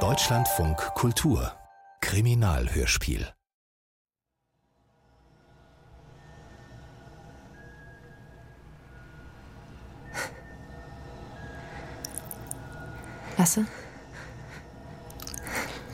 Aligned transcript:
Deutschlandfunk 0.00 0.76
Kultur 0.94 1.50
Kriminalhörspiel 2.02 3.26
Lasse? 13.38 13.64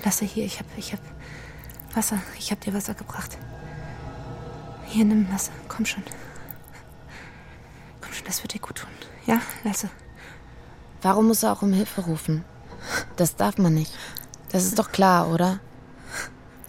Lasse 0.05 0.25
hier, 0.25 0.45
ich 0.45 0.59
hab, 0.59 0.67
ich 0.77 0.93
hab 0.93 1.01
Wasser. 1.95 2.21
Ich 2.37 2.51
hab 2.51 2.61
dir 2.63 2.75
Wasser 2.75 2.95
gebracht. 2.95 3.39
Hier, 4.87 5.05
nimm 5.05 5.31
Lasse. 5.31 5.53
Komm 5.69 5.87
schon. 5.87 6.03
Komm 8.01 8.13
schon, 8.13 8.27
das 8.27 8.43
wird 8.43 8.55
dir 8.55 8.61
gut 8.61 8.79
tun. 8.79 8.91
Ja, 9.25 9.41
Lasse. 9.63 9.89
Warum 11.03 11.29
muss 11.29 11.43
er 11.43 11.53
auch 11.53 11.63
um 11.63 11.73
Hilfe 11.73 12.03
rufen? 12.03 12.45
Das 13.17 13.37
darf 13.37 13.59
man 13.59 13.75
nicht. 13.75 13.93
Das 14.51 14.65
ist 14.65 14.79
doch 14.79 14.93
klar, 14.93 15.29
oder? 15.29 15.61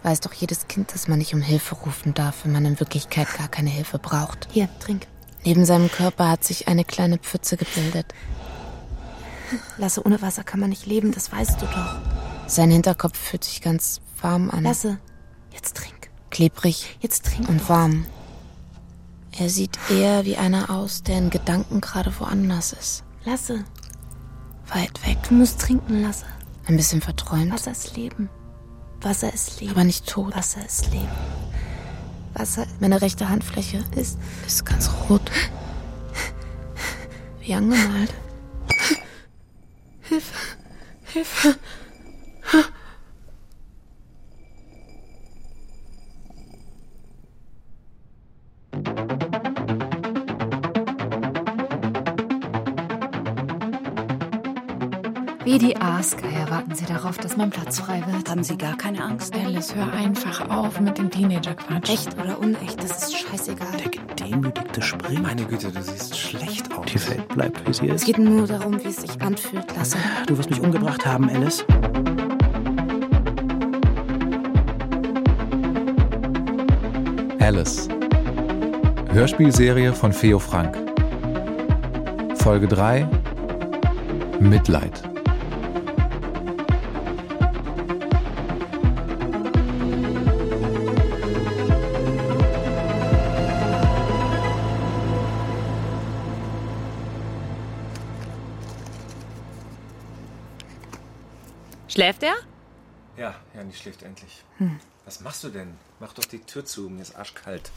Weiß 0.01 0.19
doch 0.19 0.33
jedes 0.33 0.67
Kind, 0.67 0.93
dass 0.93 1.07
man 1.07 1.19
nicht 1.19 1.33
um 1.33 1.41
Hilfe 1.41 1.75
rufen 1.75 2.13
darf, 2.13 2.43
wenn 2.43 2.51
man 2.51 2.65
in 2.65 2.79
Wirklichkeit 2.79 3.27
gar 3.37 3.47
keine 3.47 3.69
Hilfe 3.69 3.99
braucht. 3.99 4.47
Hier, 4.51 4.67
trink. 4.79 5.07
Neben 5.45 5.65
seinem 5.65 5.89
Körper 5.89 6.29
hat 6.29 6.43
sich 6.43 6.67
eine 6.67 6.83
kleine 6.83 7.17
Pfütze 7.17 7.57
gebildet. 7.57 8.07
Lasse, 9.77 10.05
ohne 10.05 10.21
Wasser 10.21 10.43
kann 10.43 10.59
man 10.59 10.69
nicht 10.69 10.85
leben, 10.85 11.11
das 11.11 11.31
weißt 11.31 11.61
du 11.61 11.65
doch. 11.65 11.95
Sein 12.47 12.71
Hinterkopf 12.71 13.17
fühlt 13.17 13.43
sich 13.43 13.61
ganz 13.61 14.01
warm 14.21 14.49
an. 14.49 14.63
Lasse, 14.63 14.97
jetzt 15.51 15.77
trink. 15.77 16.09
Klebrig. 16.31 16.97
Jetzt 17.01 17.25
trink. 17.25 17.47
Und 17.47 17.69
warm. 17.69 18.05
Er 19.37 19.49
sieht 19.49 19.77
eher 19.89 20.25
wie 20.25 20.37
einer 20.37 20.69
aus, 20.69 21.03
der 21.03 21.17
in 21.17 21.29
Gedanken 21.29 21.81
gerade 21.81 22.13
woanders 22.19 22.73
ist. 22.73 23.03
Lasse. 23.25 23.63
Weit 24.69 25.05
weg. 25.05 25.17
Du 25.27 25.35
musst 25.35 25.59
trinken, 25.61 26.01
Lasse. 26.01 26.25
Ein 26.65 26.77
bisschen 26.77 27.01
verträumt. 27.01 27.51
Wasser 27.51 27.71
ist 27.71 27.95
Leben. 27.95 28.29
Wasser 29.01 29.33
ist 29.33 29.59
Leben. 29.59 29.71
Aber 29.71 29.83
nicht 29.83 30.07
tot. 30.07 30.35
Wasser 30.35 30.65
ist 30.65 30.91
Leben. 30.91 31.07
Wasser. 32.33 32.65
Meine 32.79 33.01
rechte 33.01 33.29
Handfläche 33.29 33.83
ist, 33.95 34.17
ist 34.47 34.65
ganz 34.65 34.89
rot. 35.09 35.29
Wie 37.41 37.53
angemalt. 37.53 38.13
Hilfe. 40.01 40.33
Hilfe. 41.05 41.55
Warten 56.73 56.87
Sie 56.87 56.93
darauf, 56.93 57.17
dass 57.19 57.37
mein 57.37 57.51
Platz 57.51 57.79
frei 57.79 58.01
wird. 58.07 58.29
Haben 58.29 58.43
Sie 58.43 58.57
gar 58.57 58.75
keine 58.75 59.03
Angst? 59.03 59.35
Alice, 59.35 59.75
hör 59.75 59.93
einfach 59.93 60.49
auf 60.49 60.79
mit 60.79 60.97
dem 60.97 61.11
Teenager-Quatsch. 61.11 61.89
Echt 61.91 62.17
oder 62.17 62.39
unecht, 62.39 62.83
das 62.83 63.03
ist 63.03 63.15
scheißegal. 63.15 63.67
Der 63.77 63.91
gedemütigte 63.91 64.81
Spring. 64.81 65.21
Meine 65.21 65.43
Güte, 65.43 65.71
du 65.71 65.83
siehst 65.83 66.17
schlecht 66.17 66.73
aus. 66.75 66.85
Die 66.87 67.09
Welt 67.09 67.27
bleibt, 67.27 67.67
wie 67.67 67.73
sie 67.73 67.89
Es 67.89 68.01
ist. 68.01 68.05
geht 68.05 68.17
nur 68.17 68.47
darum, 68.47 68.83
wie 68.83 68.87
es 68.87 68.95
sich 68.95 69.21
anfühlt, 69.21 69.65
Lasse. 69.75 69.97
Du 70.25 70.35
wirst 70.35 70.49
mich 70.49 70.61
umgebracht 70.61 71.05
haben, 71.05 71.29
Alice. 71.29 71.63
Alice. 77.39 77.87
Hörspielserie 79.11 79.93
von 79.93 80.11
Feo 80.11 80.39
Frank. 80.39 80.75
Folge 82.35 82.67
3 82.67 83.07
Mitleid. 84.39 85.12
Schläft 101.93 102.23
er? 102.23 102.33
Ja, 103.17 103.35
Jani 103.53 103.71
schläft 103.71 104.01
endlich. 104.01 104.43
Was 105.05 105.19
machst 105.19 105.43
du 105.43 105.49
denn? 105.49 105.75
Mach 105.99 106.11
doch 106.13 106.25
die 106.25 106.39
Tür 106.39 106.65
zu, 106.65 106.89
mir 106.89 107.03
ist 107.03 107.15
arschkalt. 107.15 107.69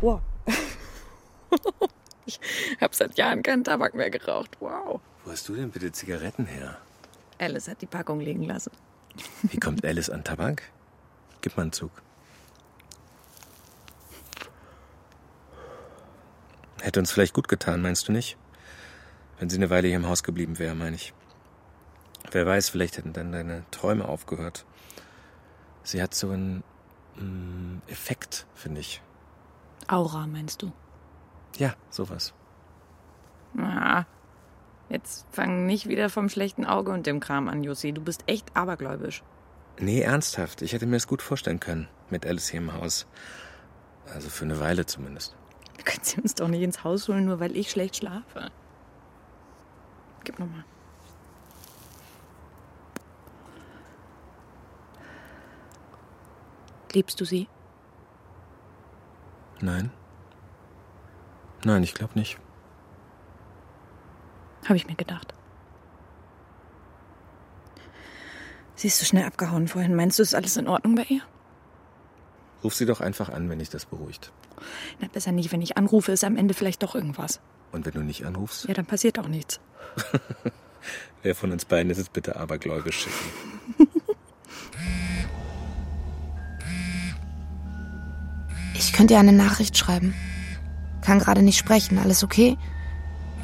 Wow. 0.00 0.20
ich 2.26 2.38
habe 2.80 2.94
seit 2.94 3.18
Jahren 3.18 3.42
keinen 3.42 3.64
Tabak 3.64 3.94
mehr 3.94 4.10
geraucht. 4.10 4.56
Wow. 4.60 5.00
Wo 5.24 5.32
hast 5.32 5.48
du 5.48 5.56
denn 5.56 5.72
bitte 5.72 5.90
Zigaretten 5.90 6.46
her? 6.46 6.78
Alice 7.38 7.66
hat 7.66 7.82
die 7.82 7.86
Packung 7.86 8.20
liegen 8.20 8.44
lassen. 8.44 8.70
Wie 9.42 9.58
kommt 9.58 9.84
Alice 9.84 10.08
an 10.08 10.22
Tabak? 10.22 10.62
Gib 11.40 11.56
mal 11.56 11.64
einen 11.64 11.72
Zug. 11.72 11.90
Hätte 16.80 17.00
uns 17.00 17.10
vielleicht 17.10 17.34
gut 17.34 17.48
getan, 17.48 17.82
meinst 17.82 18.06
du 18.06 18.12
nicht? 18.12 18.36
Wenn 19.38 19.50
sie 19.50 19.56
eine 19.56 19.70
Weile 19.70 19.88
hier 19.88 19.96
im 19.96 20.08
Haus 20.08 20.22
geblieben 20.22 20.58
wäre, 20.58 20.74
meine 20.74 20.96
ich. 20.96 21.14
Wer 22.30 22.46
weiß, 22.46 22.68
vielleicht 22.70 22.96
hätten 22.96 23.12
dann 23.12 23.32
deine 23.32 23.64
Träume 23.70 24.08
aufgehört. 24.08 24.64
Sie 25.82 26.02
hat 26.02 26.14
so 26.14 26.30
einen 26.30 26.62
mm, 27.16 27.82
Effekt, 27.88 28.46
finde 28.54 28.80
ich. 28.80 29.02
Aura, 29.88 30.26
meinst 30.26 30.62
du? 30.62 30.72
Ja, 31.56 31.74
sowas. 31.90 32.32
Na, 33.54 34.06
jetzt 34.88 35.26
fang 35.30 35.66
nicht 35.66 35.88
wieder 35.88 36.08
vom 36.08 36.28
schlechten 36.28 36.64
Auge 36.64 36.92
und 36.92 37.06
dem 37.06 37.20
Kram 37.20 37.48
an, 37.48 37.64
Jussi. 37.64 37.92
Du 37.92 38.00
bist 38.00 38.22
echt 38.26 38.56
abergläubisch. 38.56 39.22
Nee, 39.78 40.00
ernsthaft. 40.00 40.62
Ich 40.62 40.72
hätte 40.72 40.86
mir 40.86 40.96
das 40.96 41.06
gut 41.06 41.22
vorstellen 41.22 41.60
können. 41.60 41.88
Mit 42.10 42.26
Alice 42.26 42.48
hier 42.48 42.60
im 42.60 42.72
Haus. 42.72 43.06
Also 44.14 44.28
für 44.28 44.44
eine 44.44 44.60
Weile 44.60 44.86
zumindest. 44.86 45.36
Du 45.78 45.84
kannst 45.84 46.06
sie 46.06 46.20
uns 46.20 46.34
doch 46.34 46.48
nicht 46.48 46.62
ins 46.62 46.84
Haus 46.84 47.08
holen, 47.08 47.24
nur 47.24 47.40
weil 47.40 47.56
ich 47.56 47.70
schlecht 47.70 47.96
schlafe. 47.96 48.50
Gib 50.24 50.38
nochmal. 50.38 50.64
Liebst 56.92 57.20
du 57.20 57.24
sie? 57.24 57.48
Nein. 59.60 59.90
Nein, 61.64 61.82
ich 61.82 61.94
glaube 61.94 62.18
nicht. 62.18 62.38
Habe 64.64 64.76
ich 64.76 64.86
mir 64.86 64.96
gedacht. 64.96 65.34
Sie 68.74 68.88
ist 68.88 68.98
so 68.98 69.04
schnell 69.04 69.24
abgehauen 69.24 69.68
vorhin. 69.68 69.94
Meinst 69.94 70.18
du, 70.18 70.22
ist 70.22 70.34
alles 70.34 70.56
in 70.56 70.68
Ordnung 70.68 70.96
bei 70.96 71.04
ihr? 71.04 71.22
Ruf 72.64 72.74
sie 72.74 72.86
doch 72.86 73.00
einfach 73.00 73.28
an, 73.28 73.50
wenn 73.50 73.58
dich 73.58 73.70
das 73.70 73.86
beruhigt. 73.86 74.30
Na, 75.00 75.08
besser 75.08 75.32
nicht. 75.32 75.50
Wenn 75.52 75.62
ich 75.62 75.76
anrufe, 75.76 76.12
ist 76.12 76.24
am 76.24 76.36
Ende 76.36 76.54
vielleicht 76.54 76.82
doch 76.82 76.94
irgendwas. 76.94 77.40
Und 77.72 77.86
wenn 77.86 77.92
du 77.92 78.02
nicht 78.02 78.24
anrufst, 78.24 78.66
Ja, 78.68 78.74
dann 78.74 78.86
passiert 78.86 79.18
auch 79.18 79.28
nichts. 79.28 79.58
wer 81.22 81.34
von 81.34 81.50
uns 81.52 81.64
beiden 81.64 81.90
ist 81.90 81.98
es 81.98 82.08
bitte 82.08 82.36
abergläubisch 82.36 83.00
schicken? 83.04 83.88
Ich 88.74 88.92
könnte 88.92 89.14
dir 89.14 89.20
eine 89.20 89.32
Nachricht 89.32 89.78
schreiben. 89.78 90.12
Kann 91.02 91.20
gerade 91.20 91.42
nicht 91.42 91.56
sprechen, 91.56 91.98
alles 91.98 92.24
okay? 92.24 92.56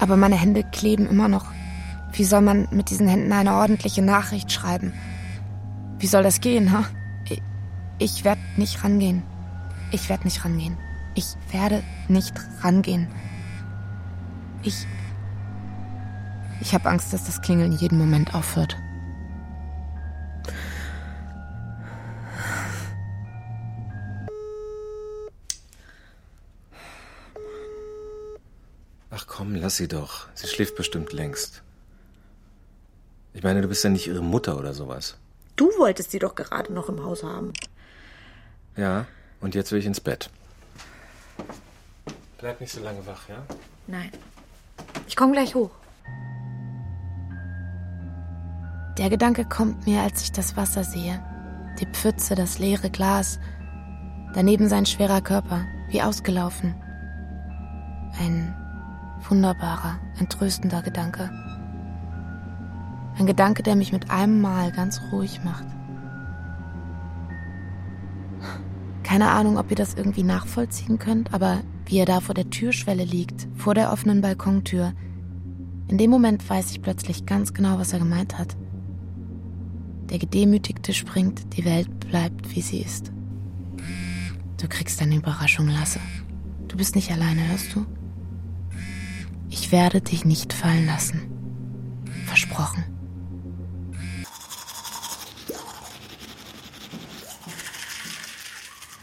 Aber 0.00 0.16
meine 0.16 0.36
Hände 0.36 0.64
kleben 0.64 1.08
immer 1.08 1.28
noch. 1.28 1.46
Wie 2.12 2.24
soll 2.24 2.40
man 2.40 2.66
mit 2.70 2.90
diesen 2.90 3.06
Händen 3.08 3.32
eine 3.32 3.54
ordentliche 3.54 4.02
Nachricht 4.02 4.50
schreiben? 4.50 4.92
Wie 5.98 6.06
soll 6.06 6.22
das 6.22 6.40
gehen, 6.40 6.72
ha? 6.72 6.80
Ich, 6.80 6.97
ich 7.98 8.24
werde 8.24 8.40
nicht 8.56 8.84
rangehen. 8.84 9.22
Ich 9.90 10.08
werde 10.08 10.24
nicht 10.24 10.44
rangehen. 10.44 10.76
Ich 11.14 11.36
werde 11.50 11.82
nicht 12.08 12.34
rangehen. 12.62 13.08
Ich. 14.62 14.86
Ich 16.60 16.74
habe 16.74 16.88
Angst, 16.88 17.12
dass 17.12 17.24
das 17.24 17.40
Klingeln 17.40 17.72
jeden 17.72 17.98
Moment 17.98 18.34
aufhört. 18.34 18.76
Ach 29.10 29.26
komm, 29.26 29.54
lass 29.54 29.76
sie 29.76 29.88
doch. 29.88 30.28
Sie 30.34 30.46
schläft 30.46 30.76
bestimmt 30.76 31.12
längst. 31.12 31.62
Ich 33.32 33.42
meine, 33.42 33.62
du 33.62 33.68
bist 33.68 33.84
ja 33.84 33.90
nicht 33.90 34.06
ihre 34.06 34.22
Mutter 34.22 34.58
oder 34.58 34.74
sowas. 34.74 35.16
Du 35.56 35.66
wolltest 35.78 36.10
sie 36.10 36.18
doch 36.18 36.34
gerade 36.34 36.72
noch 36.72 36.88
im 36.88 37.04
Haus 37.04 37.22
haben. 37.22 37.52
Ja, 38.78 39.06
und 39.40 39.56
jetzt 39.56 39.72
will 39.72 39.80
ich 39.80 39.86
ins 39.86 40.00
Bett. 40.00 40.30
Bleib 42.38 42.60
nicht 42.60 42.72
so 42.72 42.80
lange 42.80 43.04
wach, 43.06 43.28
ja? 43.28 43.42
Nein. 43.88 44.10
Ich 45.08 45.16
komme 45.16 45.32
gleich 45.32 45.56
hoch. 45.56 45.70
Der 48.96 49.10
Gedanke 49.10 49.44
kommt 49.44 49.84
mir, 49.86 50.02
als 50.02 50.22
ich 50.22 50.32
das 50.32 50.56
Wasser 50.56 50.84
sehe. 50.84 51.20
Die 51.80 51.86
Pfütze, 51.86 52.36
das 52.36 52.60
leere 52.60 52.88
Glas. 52.88 53.40
Daneben 54.34 54.68
sein 54.68 54.86
schwerer 54.86 55.22
Körper, 55.22 55.66
wie 55.88 56.00
ausgelaufen. 56.00 56.76
Ein 58.20 58.54
wunderbarer, 59.28 59.98
entröstender 60.20 60.82
Gedanke. 60.82 61.30
Ein 63.18 63.26
Gedanke, 63.26 63.64
der 63.64 63.74
mich 63.74 63.92
mit 63.92 64.08
einem 64.10 64.40
Mal 64.40 64.70
ganz 64.70 65.00
ruhig 65.10 65.42
macht. 65.42 65.66
Keine 69.08 69.30
Ahnung, 69.30 69.56
ob 69.56 69.70
ihr 69.70 69.76
das 69.76 69.94
irgendwie 69.94 70.22
nachvollziehen 70.22 70.98
könnt, 70.98 71.32
aber 71.32 71.62
wie 71.86 71.96
er 71.96 72.04
da 72.04 72.20
vor 72.20 72.34
der 72.34 72.50
Türschwelle 72.50 73.04
liegt, 73.04 73.48
vor 73.54 73.72
der 73.72 73.90
offenen 73.90 74.20
Balkontür, 74.20 74.92
in 75.88 75.96
dem 75.96 76.10
Moment 76.10 76.46
weiß 76.46 76.72
ich 76.72 76.82
plötzlich 76.82 77.24
ganz 77.24 77.54
genau, 77.54 77.78
was 77.78 77.94
er 77.94 78.00
gemeint 78.00 78.36
hat. 78.36 78.54
Der 80.10 80.18
Gedemütigte 80.18 80.92
springt, 80.92 81.56
die 81.56 81.64
Welt 81.64 82.00
bleibt, 82.00 82.54
wie 82.54 82.60
sie 82.60 82.80
ist. 82.82 83.10
Du 84.60 84.68
kriegst 84.68 85.00
eine 85.00 85.16
Überraschung, 85.16 85.68
Lasse. 85.68 86.00
Du 86.68 86.76
bist 86.76 86.94
nicht 86.94 87.10
alleine, 87.10 87.48
hörst 87.48 87.74
du? 87.74 87.86
Ich 89.48 89.72
werde 89.72 90.02
dich 90.02 90.26
nicht 90.26 90.52
fallen 90.52 90.84
lassen. 90.84 91.22
Versprochen. 92.26 92.84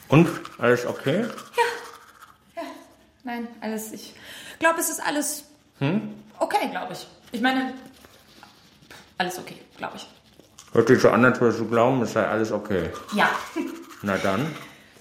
Und? 0.07 0.29
Alles 0.57 0.85
okay? 0.85 1.25
Nein, 3.23 3.47
alles. 3.59 3.91
Ich 3.91 4.13
glaube, 4.59 4.79
es 4.79 4.89
ist 4.89 5.01
alles 5.05 5.45
okay, 6.39 6.69
glaube 6.69 6.93
ich. 6.93 7.07
Ich 7.31 7.41
meine, 7.41 7.73
alles 9.17 9.39
okay, 9.39 9.57
glaube 9.77 9.97
ich. 9.97 10.07
Hört 10.73 10.87
sich 10.87 10.99
so 11.01 11.09
an, 11.09 11.25
als 11.25 11.39
würdest 11.41 11.59
du 11.59 11.67
glauben, 11.67 12.01
es 12.01 12.13
sei 12.13 12.25
alles 12.27 12.51
okay. 12.51 12.89
Ja. 13.15 13.29
Na 14.01 14.17
dann. 14.17 14.45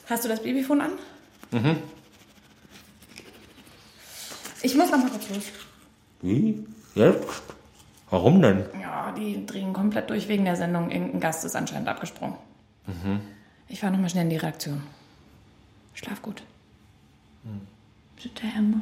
Hast 0.09 0.25
du 0.25 0.29
das 0.29 0.43
Babyfon 0.43 0.81
an? 0.81 0.93
Mhm. 1.51 1.83
Ich 4.63 4.75
muss 4.75 4.91
noch 4.91 4.99
mal 4.99 5.11
kurz 5.11 5.29
los. 5.29 5.45
Wie? 6.23 6.67
Jetzt? 6.95 7.43
Warum 8.09 8.41
denn? 8.41 8.65
Ja, 8.81 9.13
die 9.13 9.45
drehen 9.45 9.73
komplett 9.73 10.09
durch 10.09 10.29
wegen 10.29 10.45
der 10.45 10.57
Sendung. 10.57 10.91
Irgendein 10.91 11.21
Gast 11.21 11.45
ist 11.45 11.57
anscheinend 11.57 11.89
abgesprungen. 11.89 12.37
Ich 13.69 13.81
fahre 13.81 13.93
noch 13.93 14.01
mal 14.01 14.09
schnell 14.09 14.25
in 14.25 14.31
die 14.31 14.37
Reaktion. 14.37 14.83
Schlaf 15.95 16.23
gut. 16.23 16.43
Bitte, 18.23 18.47
Emma. 18.57 18.81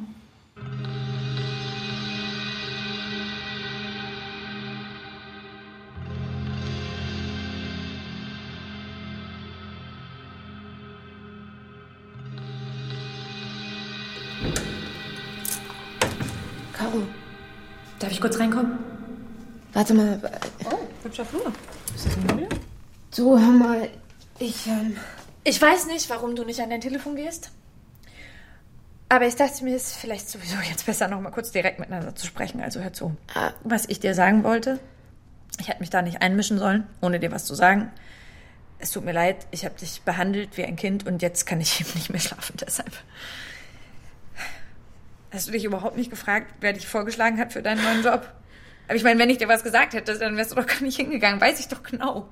Caro, 16.72 17.02
Darf 17.98 18.10
ich 18.10 18.20
kurz 18.20 18.38
reinkommen? 18.38 18.78
warte 19.74 19.94
mal. 19.94 20.20
Oh, 20.66 20.78
hübscher 21.02 21.24
Flur. 21.24 21.50
Ist 21.94 22.06
das 22.06 22.16
ein 22.16 22.26
Möbel? 22.26 22.48
Du, 23.16 23.38
hör 23.38 23.50
mal. 23.52 23.88
Ich, 24.38 24.66
ähm, 24.66 24.96
Ich 25.44 25.60
weiß 25.60 25.86
nicht, 25.86 26.08
warum 26.10 26.36
du 26.36 26.44
nicht 26.44 26.60
an 26.60 26.70
dein 26.70 26.80
Telefon 26.80 27.16
gehst. 27.16 27.50
Aber 29.08 29.26
ich 29.26 29.36
dachte 29.36 29.62
mir, 29.64 29.76
es 29.76 29.88
ist 29.88 29.96
vielleicht 29.96 30.28
sowieso 30.30 30.56
jetzt 30.68 30.86
besser, 30.86 31.06
noch 31.06 31.20
mal 31.20 31.30
kurz 31.30 31.50
direkt 31.52 31.78
miteinander 31.78 32.14
zu 32.14 32.26
sprechen. 32.26 32.62
Also 32.62 32.80
hör 32.80 32.92
zu. 32.92 33.14
Was 33.62 33.86
ich 33.88 34.00
dir 34.00 34.14
sagen 34.14 34.42
wollte, 34.42 34.78
ich 35.60 35.68
hätte 35.68 35.80
mich 35.80 35.90
da 35.90 36.00
nicht 36.00 36.22
einmischen 36.22 36.58
sollen, 36.58 36.86
ohne 37.02 37.20
dir 37.20 37.30
was 37.30 37.44
zu 37.44 37.54
sagen. 37.54 37.92
Es 38.78 38.90
tut 38.90 39.04
mir 39.04 39.12
leid, 39.12 39.46
ich 39.50 39.64
habe 39.64 39.74
dich 39.78 40.02
behandelt 40.02 40.56
wie 40.56 40.64
ein 40.64 40.76
Kind 40.76 41.06
und 41.06 41.20
jetzt 41.20 41.44
kann 41.44 41.60
ich 41.60 41.80
eben 41.82 41.90
nicht 41.94 42.10
mehr 42.10 42.20
schlafen. 42.20 42.56
Deshalb. 42.58 42.92
Hast 45.30 45.48
du 45.48 45.52
dich 45.52 45.64
überhaupt 45.64 45.96
nicht 45.96 46.10
gefragt, 46.10 46.54
wer 46.60 46.72
dich 46.72 46.86
vorgeschlagen 46.86 47.38
hat 47.38 47.52
für 47.52 47.62
deinen 47.62 47.82
neuen 47.82 48.02
Job? 48.02 48.28
Aber 48.86 48.96
ich 48.96 49.04
meine, 49.04 49.18
wenn 49.20 49.30
ich 49.30 49.38
dir 49.38 49.48
was 49.48 49.62
gesagt 49.62 49.92
hätte, 49.94 50.18
dann 50.18 50.36
wärst 50.36 50.52
du 50.52 50.56
doch 50.56 50.66
gar 50.66 50.80
nicht 50.82 50.96
hingegangen. 50.96 51.40
Weiß 51.40 51.60
ich 51.60 51.68
doch 51.68 51.82
genau. 51.82 52.28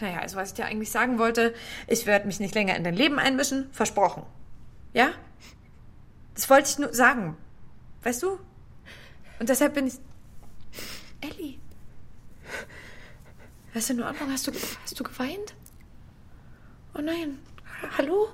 Naja, 0.00 0.20
also 0.20 0.36
was 0.36 0.50
ich 0.50 0.54
dir 0.54 0.66
eigentlich 0.66 0.90
sagen 0.90 1.18
wollte, 1.18 1.54
ich 1.86 2.06
werde 2.06 2.26
mich 2.26 2.40
nicht 2.40 2.54
länger 2.54 2.76
in 2.76 2.84
dein 2.84 2.94
Leben 2.94 3.18
einmischen. 3.18 3.68
Versprochen. 3.72 4.22
Ja? 4.92 5.10
Das 6.34 6.48
wollte 6.48 6.68
ich 6.68 6.78
nur 6.78 6.94
sagen. 6.94 7.36
Weißt 8.02 8.22
du? 8.22 8.38
Und 9.40 9.48
deshalb 9.48 9.74
bin 9.74 9.86
ich. 9.86 9.94
Ellie. 11.20 11.58
Ist 13.74 13.90
in 13.90 14.02
Ordnung? 14.02 14.30
Hast 14.32 14.46
du, 14.46 14.52
hast 14.82 14.98
du 14.98 15.04
geweint? 15.04 15.54
Oh 16.94 17.00
nein. 17.00 17.38
Hallo? 17.96 18.28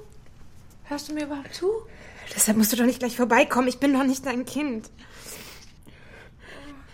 Hörst 0.85 1.09
du 1.09 1.15
mir 1.15 1.25
überhaupt 1.25 1.55
zu? 1.55 1.71
deshalb 2.35 2.57
musst 2.57 2.73
du 2.73 2.77
doch 2.77 2.85
nicht 2.85 2.99
gleich 2.99 3.17
vorbeikommen. 3.17 3.69
Ich 3.69 3.79
bin 3.79 3.93
doch 3.93 4.05
nicht 4.05 4.25
dein 4.27 4.45
Kind. 4.45 4.91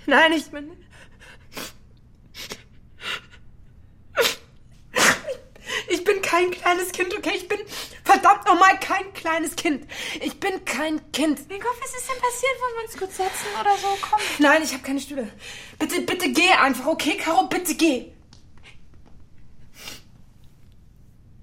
Nein, 0.06 0.32
ich 0.32 0.50
bin. 0.50 0.70
Ich 5.88 6.05
bin 6.05 6.19
kein 6.31 6.50
kleines 6.53 6.93
Kind, 6.93 7.12
okay? 7.17 7.32
Ich 7.35 7.49
bin 7.49 7.59
verdammt 8.05 8.47
nochmal 8.47 8.79
kein 8.79 9.12
kleines 9.15 9.56
Kind. 9.56 9.85
Ich 10.21 10.38
bin 10.38 10.65
kein 10.65 11.00
Kind. 11.12 11.49
Mein 11.49 11.59
Gott, 11.59 11.77
was 11.81 11.91
ist 11.91 12.09
denn 12.09 12.21
passiert? 12.23 12.53
Wollen 12.61 12.75
wir 12.77 12.85
uns 12.85 12.97
kurz 12.97 13.17
setzen 13.17 13.49
oder 13.61 13.77
so? 13.77 13.88
Komm. 14.00 14.21
Nein, 14.38 14.62
ich 14.62 14.73
habe 14.73 14.82
keine 14.82 15.00
Stühle. 15.00 15.29
Bitte, 15.79 16.00
bitte 16.03 16.32
geh 16.32 16.53
einfach, 16.62 16.87
okay, 16.87 17.17
Caro? 17.17 17.49
Bitte 17.49 17.75
geh. 17.75 18.06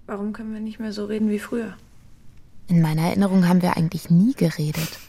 Warum 0.06 0.32
können 0.32 0.54
wir 0.54 0.62
nicht 0.62 0.80
mehr 0.80 0.94
so 0.94 1.06
reden 1.06 1.30
wie 1.30 1.40
früher? 1.40 1.76
In 2.70 2.82
meiner 2.82 3.04
Erinnerung 3.04 3.48
haben 3.48 3.62
wir 3.62 3.76
eigentlich 3.76 4.10
nie 4.10 4.34
geredet. 4.34 5.00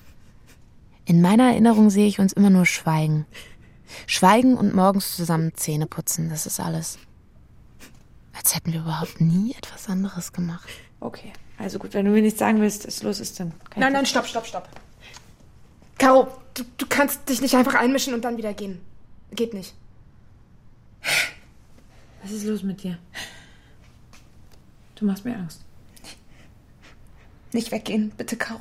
In 1.04 1.22
meiner 1.22 1.50
Erinnerung 1.50 1.90
sehe 1.90 2.08
ich 2.08 2.18
uns 2.18 2.32
immer 2.32 2.50
nur 2.50 2.66
schweigen. 2.66 3.26
Schweigen 4.06 4.56
und 4.56 4.74
morgens 4.74 5.14
zusammen 5.14 5.54
Zähne 5.54 5.86
putzen, 5.86 6.28
das 6.30 6.46
ist 6.46 6.58
alles. 6.58 6.98
Als 8.38 8.54
hätten 8.54 8.72
wir 8.72 8.80
überhaupt 8.80 9.20
nie 9.20 9.54
etwas 9.54 9.88
anderes 9.88 10.32
gemacht. 10.32 10.68
Okay. 11.00 11.32
Also 11.58 11.78
gut, 11.78 11.92
wenn 11.94 12.04
du 12.06 12.12
mir 12.12 12.22
nichts 12.22 12.38
sagen 12.38 12.60
willst, 12.60 12.86
was 12.86 13.02
los 13.02 13.20
ist, 13.20 13.38
dann. 13.40 13.50
kann 13.70 13.80
Nein, 13.80 13.88
ich- 13.88 13.94
nein, 13.94 14.06
stopp, 14.06 14.26
stopp, 14.26 14.46
stopp. 14.46 14.68
Caro, 15.98 16.28
du, 16.54 16.62
du 16.76 16.86
kannst 16.86 17.28
dich 17.28 17.40
nicht 17.40 17.54
einfach 17.56 17.74
einmischen 17.74 18.14
und 18.14 18.24
dann 18.24 18.36
wieder 18.36 18.54
gehen. 18.54 18.80
Geht 19.32 19.52
nicht. 19.54 19.74
Was 22.22 22.30
ist 22.30 22.44
los 22.44 22.62
mit 22.62 22.82
dir? 22.82 22.98
Du 24.94 25.04
machst 25.04 25.24
mir 25.24 25.36
Angst. 25.36 25.62
Nicht 27.52 27.72
weggehen, 27.72 28.10
bitte, 28.16 28.36
Caro. 28.36 28.60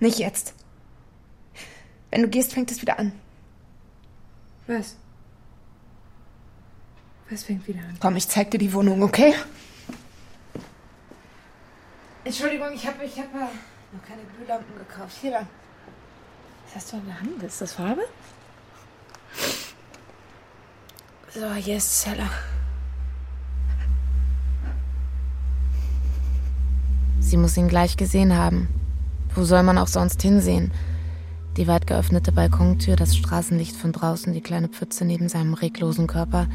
Nicht 0.00 0.18
jetzt. 0.18 0.54
Wenn 2.10 2.22
du 2.22 2.28
gehst, 2.28 2.52
fängt 2.52 2.70
es 2.70 2.82
wieder 2.82 2.98
an. 2.98 3.12
Was? 4.66 4.96
Was 7.32 7.44
fängt 7.44 7.66
wieder 7.66 7.80
an? 7.80 7.96
Komm, 7.98 8.16
ich 8.16 8.28
zeig 8.28 8.50
dir 8.50 8.58
die 8.58 8.70
Wohnung, 8.74 9.02
okay? 9.02 9.32
Entschuldigung, 12.24 12.68
ich 12.74 12.86
habe 12.86 13.02
ich 13.04 13.18
hab, 13.18 13.34
äh, 13.34 13.38
noch 13.38 14.04
keine 14.06 14.20
Glühlampen 14.36 14.76
gekauft. 14.76 15.16
Hier 15.22 15.30
dann. 15.30 15.46
Was 16.66 16.76
hast 16.76 16.92
du 16.92 16.98
in 16.98 17.06
der 17.06 17.18
Hand? 17.18 17.42
Ist 17.42 17.62
das 17.62 17.72
Farbe? 17.72 18.02
So, 21.34 21.54
hier 21.54 21.78
ist 21.78 21.90
es 21.90 22.06
heller. 22.06 22.28
Sie 27.18 27.38
muss 27.38 27.56
ihn 27.56 27.68
gleich 27.68 27.96
gesehen 27.96 28.36
haben. 28.36 28.68
Wo 29.34 29.44
soll 29.44 29.62
man 29.62 29.78
auch 29.78 29.88
sonst 29.88 30.20
hinsehen? 30.20 30.70
Die 31.56 31.66
weit 31.66 31.86
geöffnete 31.86 32.30
Balkontür, 32.30 32.96
das 32.96 33.16
Straßenlicht 33.16 33.74
von 33.74 33.92
draußen, 33.92 34.34
die 34.34 34.42
kleine 34.42 34.68
Pfütze 34.68 35.06
neben 35.06 35.30
seinem 35.30 35.54
reglosen 35.54 36.06
Körper. 36.06 36.46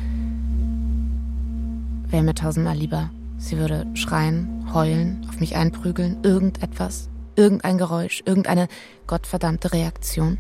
Wäre 2.10 2.24
mir 2.24 2.36
tausendmal 2.36 2.78
lieber. 2.78 3.10
Sie 3.38 3.58
würde 3.58 3.86
schreien, 3.94 4.74
heulen, 4.74 5.26
auf 5.30 5.40
mich 5.40 5.56
einprügeln, 5.56 6.24
irgendetwas, 6.24 7.10
irgendein 7.36 7.78
Geräusch, 7.78 8.24
irgendeine 8.26 8.68
gottverdammte 9.06 9.74
Reaktion. 9.74 10.40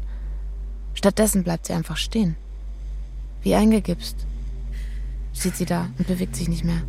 Stattdessen 0.93 1.43
bleibt 1.43 1.67
sie 1.67 1.74
einfach 1.74 1.97
stehen. 1.97 2.36
Wie 3.41 3.53
eingegipst. 3.53 4.25
Steht 5.33 5.55
sie 5.57 5.65
da 5.65 5.89
und 5.97 6.07
bewegt 6.07 6.36
sich 6.36 6.47
nicht 6.47 6.63
mehr. 6.63 6.81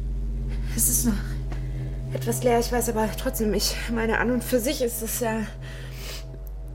Es 0.74 0.88
ist 0.88 1.06
noch 1.06 2.14
etwas 2.14 2.42
leer, 2.42 2.58
ich 2.58 2.72
weiß, 2.72 2.88
aber 2.88 3.08
trotzdem, 3.18 3.52
ich 3.52 3.76
meine, 3.92 4.18
an 4.18 4.30
und 4.30 4.42
für 4.42 4.60
sich 4.60 4.80
ist 4.80 5.02
es 5.02 5.20
ja. 5.20 5.42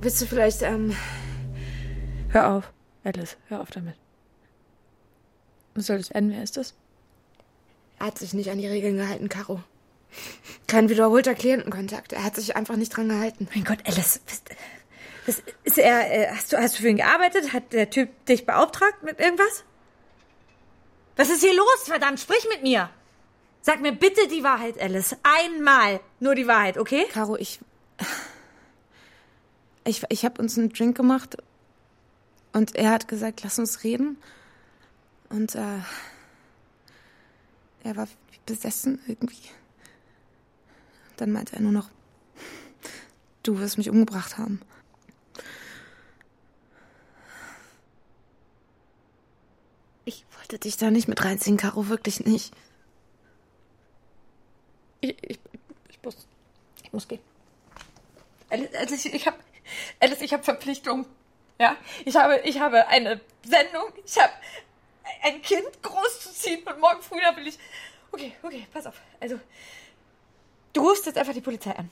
Willst 0.02 0.22
du 0.22 0.26
vielleicht, 0.26 0.62
ähm. 0.62 0.96
Hör 2.30 2.54
auf, 2.54 2.72
Alice, 3.04 3.38
hör 3.48 3.62
auf 3.62 3.72
damit. 3.72 3.96
Was 5.74 5.88
soll 5.88 5.98
das 5.98 6.14
werden? 6.14 6.30
Wer 6.30 6.44
ist 6.44 6.58
das? 6.58 6.76
Er 8.00 8.08
hat 8.08 8.20
sich 8.20 8.34
nicht 8.34 8.50
an 8.50 8.58
die 8.58 8.68
Regeln 8.68 8.98
gehalten, 8.98 9.30
Caro. 9.30 9.62
Kein 10.68 10.90
wiederholter 10.90 11.36
Klientenkontakt. 11.36 12.14
Er 12.14 12.24
hat 12.24 12.36
sich 12.36 12.56
einfach 12.56 12.76
nicht 12.76 12.96
dran 12.96 13.10
gehalten. 13.10 13.48
Mein 13.54 13.64
Gott, 13.64 13.80
Alice, 13.86 14.22
was, 14.28 14.44
was 15.26 15.44
ist 15.64 15.78
er? 15.78 16.12
Äh, 16.12 16.28
hast 16.36 16.54
du, 16.54 16.58
hast 16.58 16.78
du 16.78 16.82
für 16.82 16.90
ihn 16.90 16.98
gearbeitet? 16.98 17.54
Hat 17.54 17.74
der 17.74 17.90
Typ 17.90 18.26
dich 18.26 18.46
beauftragt 18.46 19.04
mit 19.04 19.20
irgendwas? 19.20 19.64
Was 21.16 21.30
ist 21.30 21.42
hier 21.42 21.56
los? 21.56 21.84
Verdammt, 21.86 22.20
sprich 22.20 22.46
mit 22.50 22.64
mir! 22.64 22.90
Sag 23.62 23.80
mir 23.82 23.94
bitte 23.94 24.28
die 24.28 24.44
Wahrheit, 24.44 24.80
Alice. 24.82 25.16
Einmal. 25.24 26.02
Nur 26.20 26.36
die 26.36 26.48
Wahrheit, 26.48 26.78
okay? 26.78 27.06
Caro, 27.12 27.38
ich. 27.38 27.60
Ich, 29.86 30.02
ich 30.10 30.26
habe 30.26 30.42
uns 30.42 30.58
einen 30.58 30.72
Drink 30.72 30.96
gemacht 30.96 31.38
und 32.54 32.76
er 32.76 32.92
hat 32.92 33.08
gesagt, 33.08 33.44
lass 33.44 33.60
uns 33.60 33.84
reden. 33.84 34.18
Und 35.30 35.56
äh, 35.56 35.80
er 37.84 37.96
war 37.96 38.08
besessen 38.46 39.00
irgendwie. 39.08 39.50
Dann 41.18 41.32
meinte 41.32 41.56
er 41.56 41.62
nur 41.62 41.72
noch, 41.72 41.90
du 43.44 43.60
wirst 43.60 43.78
mich 43.78 43.90
umgebracht 43.90 44.38
haben. 44.38 44.62
Ich 50.06 50.26
wollte 50.38 50.60
dich 50.60 50.78
da 50.78 50.92
nicht 50.92 51.08
mit 51.08 51.24
reinziehen, 51.24 51.58
Caro, 51.58 51.88
wirklich 51.88 52.26
nicht. 52.26 52.54
Ich, 55.02 55.16
ich, 55.22 55.40
ich 55.90 56.04
muss. 56.04 56.28
Ich 56.84 56.94
muss 56.94 57.08
gehen. 57.08 57.22
Alice, 58.50 58.74
Alice 58.76 59.06
ich 59.06 59.28
habe 59.28 59.38
Alice, 60.00 60.22
ich 60.22 60.34
habe 60.34 60.44
Verpflichtungen. 60.44 61.06
Ja, 61.60 61.78
ich 62.06 62.16
habe, 62.16 62.40
ich 62.44 62.60
habe 62.60 62.88
eine 62.88 63.22
Sendung. 63.44 63.94
Ich 64.06 64.20
habe 64.20 64.34
ein 65.24 65.42
Kind 65.42 65.82
großzuziehen 65.82 66.64
und 66.64 66.80
morgen 66.80 67.02
früh 67.02 67.20
da 67.22 67.36
will 67.36 67.48
ich. 67.48 67.58
Okay, 68.12 68.34
okay, 68.44 68.68
pass 68.72 68.86
auf. 68.86 68.96
Also, 69.20 69.40
du 70.74 70.82
rufst 70.82 71.06
jetzt 71.06 71.18
einfach 71.18 71.34
die 71.34 71.42
Polizei 71.42 71.72
an. 71.72 71.90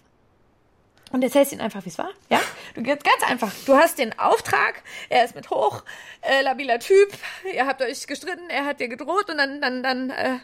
Und 1.12 1.24
erzählst 1.24 1.52
ihnen 1.52 1.62
einfach, 1.62 1.84
wie 1.84 1.90
es 1.90 1.98
war. 1.98 2.12
Ja? 2.30 2.40
Du 2.74 2.84
ganz 2.84 3.04
einfach. 3.28 3.52
Du 3.66 3.76
hast 3.76 3.98
den 3.98 4.18
Auftrag, 4.18 4.82
er 5.10 5.26
ist 5.26 5.36
mit 5.36 5.50
hoch, 5.50 5.84
äh, 6.22 6.42
labiler 6.42 6.80
Typ, 6.80 7.12
ihr 7.54 7.68
habt 7.68 7.82
euch 7.82 8.08
gestritten, 8.08 8.50
er 8.50 8.66
hat 8.66 8.80
dir 8.80 8.88
gedroht 8.88 9.30
und 9.30 9.38
dann, 9.38 9.60
dann, 9.60 9.84
dann, 9.84 10.10
äh, 10.10 10.38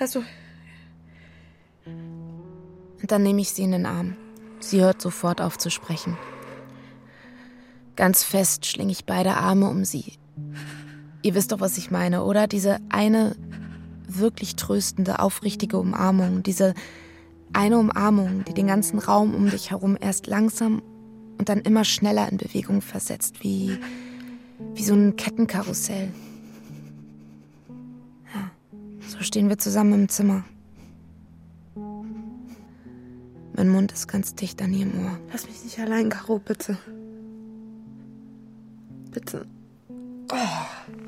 hast 0.00 0.16
du. 0.16 0.24
Und 1.86 3.10
dann 3.10 3.22
nehme 3.22 3.40
ich 3.40 3.50
sie 3.50 3.62
in 3.62 3.72
den 3.72 3.86
Arm. 3.86 4.16
Sie 4.58 4.80
hört 4.80 5.00
sofort 5.00 5.40
auf 5.40 5.58
zu 5.58 5.70
sprechen. 5.70 6.18
Ganz 7.96 8.24
fest 8.24 8.66
schlinge 8.66 8.90
ich 8.90 9.04
beide 9.04 9.34
Arme 9.34 9.68
um 9.68 9.84
sie. 9.84 10.14
Ihr 11.24 11.34
wisst 11.34 11.52
doch, 11.52 11.60
was 11.60 11.78
ich 11.78 11.90
meine, 11.90 12.22
oder? 12.22 12.46
Diese 12.46 12.80
eine 12.90 13.34
wirklich 14.06 14.56
tröstende, 14.56 15.20
aufrichtige 15.20 15.78
Umarmung, 15.78 16.42
diese 16.42 16.74
eine 17.54 17.78
Umarmung, 17.78 18.44
die 18.44 18.52
den 18.52 18.66
ganzen 18.66 18.98
Raum 18.98 19.34
um 19.34 19.48
dich 19.48 19.70
herum 19.70 19.96
erst 19.98 20.26
langsam 20.26 20.82
und 21.38 21.48
dann 21.48 21.60
immer 21.62 21.84
schneller 21.84 22.30
in 22.30 22.36
Bewegung 22.36 22.82
versetzt, 22.82 23.42
wie, 23.42 23.78
wie 24.74 24.84
so 24.84 24.92
ein 24.92 25.16
Kettenkarussell. 25.16 26.12
Ja, 28.34 28.50
so 29.08 29.22
stehen 29.22 29.48
wir 29.48 29.56
zusammen 29.56 29.94
im 29.94 30.08
Zimmer. 30.10 30.44
Mein 33.56 33.70
Mund 33.70 33.92
ist 33.92 34.08
ganz 34.08 34.34
dicht 34.34 34.60
an 34.60 34.74
ihrem 34.74 35.06
Ohr. 35.06 35.18
Lass 35.32 35.46
mich 35.46 35.64
nicht 35.64 35.78
allein, 35.78 36.10
Caro, 36.10 36.38
bitte. 36.38 36.76
Bitte. 39.10 39.46
Oh. 40.30 41.03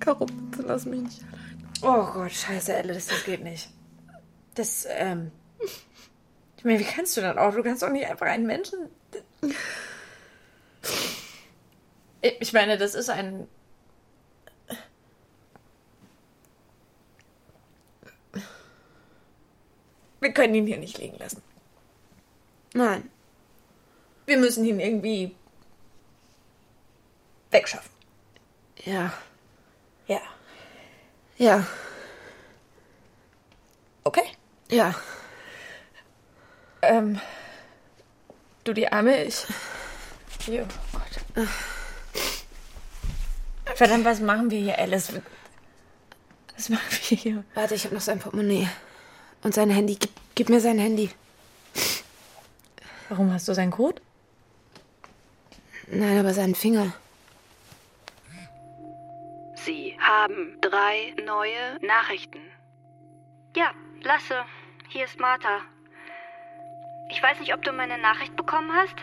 Caro, 0.00 0.26
bitte 0.26 0.62
lass 0.66 0.86
mich 0.86 1.00
nicht 1.00 1.22
allein. 1.22 1.70
Oh 1.82 2.12
Gott, 2.12 2.32
scheiße, 2.32 2.74
Alice, 2.74 3.06
das 3.06 3.24
geht 3.24 3.42
nicht. 3.42 3.70
Das, 4.54 4.86
ähm. 4.90 5.30
Ich 6.56 6.64
meine, 6.64 6.80
wie 6.80 6.84
kannst 6.84 7.16
du 7.16 7.20
dann 7.20 7.38
auch? 7.38 7.54
Du 7.54 7.62
kannst 7.62 7.82
doch 7.82 7.90
nicht 7.90 8.06
einfach 8.06 8.26
einen 8.26 8.46
Menschen. 8.46 8.88
Ich 12.20 12.52
meine, 12.52 12.76
das 12.78 12.94
ist 12.94 13.10
ein. 13.10 13.46
Wir 20.20 20.32
können 20.32 20.54
ihn 20.54 20.66
hier 20.66 20.78
nicht 20.78 20.98
liegen 20.98 21.16
lassen. 21.18 21.42
Nein. 22.74 23.08
Wir 24.26 24.36
müssen 24.36 24.64
ihn 24.64 24.80
irgendwie 24.80 25.34
wegschaffen. 27.50 27.97
Ja. 28.88 29.12
Ja. 30.06 30.20
Ja. 31.36 31.66
Okay. 34.02 34.24
Ja. 34.70 34.94
Ähm. 36.80 37.20
Du 38.64 38.72
die 38.72 38.90
Arme, 38.90 39.24
ich. 39.24 39.44
Jo, 40.46 40.64
Gott. 40.92 41.46
Verdammt, 43.74 44.06
was 44.06 44.20
machen 44.20 44.50
wir 44.50 44.58
hier, 44.58 44.78
Alice? 44.78 45.12
Was 46.56 46.70
machen 46.70 46.98
wir 47.08 47.18
hier? 47.18 47.44
Warte, 47.54 47.74
ich 47.74 47.84
habe 47.84 47.94
noch 47.94 48.00
sein 48.00 48.18
Portemonnaie. 48.18 48.68
Und 49.42 49.52
sein 49.52 49.68
Handy. 49.68 49.96
Gib, 49.96 50.12
gib 50.34 50.48
mir 50.48 50.62
sein 50.62 50.78
Handy. 50.78 51.10
Warum 53.10 53.30
hast 53.34 53.48
du 53.48 53.54
seinen 53.54 53.70
Code? 53.70 54.00
Nein, 55.88 56.18
aber 56.18 56.32
seinen 56.32 56.54
Finger. 56.54 56.94
Haben 60.08 60.56
drei 60.62 61.14
neue 61.26 61.78
Nachrichten. 61.86 62.40
Ja, 63.54 63.72
Lasse, 64.02 64.42
hier 64.88 65.04
ist 65.04 65.20
Martha. 65.20 65.60
Ich 67.10 67.22
weiß 67.22 67.38
nicht, 67.40 67.52
ob 67.52 67.62
du 67.62 67.72
meine 67.72 67.98
Nachricht 67.98 68.34
bekommen 68.34 68.72
hast. 68.72 68.96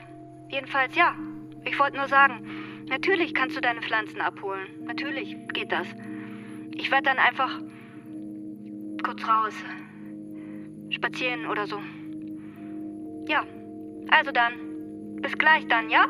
Jedenfalls 0.49 0.95
ja. 0.95 1.13
Ich 1.63 1.77
wollte 1.77 1.97
nur 1.97 2.07
sagen, 2.07 2.85
natürlich 2.89 3.35
kannst 3.35 3.55
du 3.55 3.61
deine 3.61 3.83
Pflanzen 3.83 4.19
abholen. 4.19 4.83
Natürlich 4.85 5.37
geht 5.53 5.71
das. 5.71 5.87
Ich 6.73 6.89
werde 6.89 7.03
dann 7.03 7.19
einfach 7.19 7.51
kurz 9.03 9.27
raus. 9.27 9.53
Spazieren 10.89 11.45
oder 11.45 11.67
so. 11.67 11.79
Ja, 13.27 13.43
also 14.09 14.31
dann. 14.31 15.21
Bis 15.21 15.37
gleich 15.37 15.67
dann, 15.67 15.91
ja? 15.91 16.07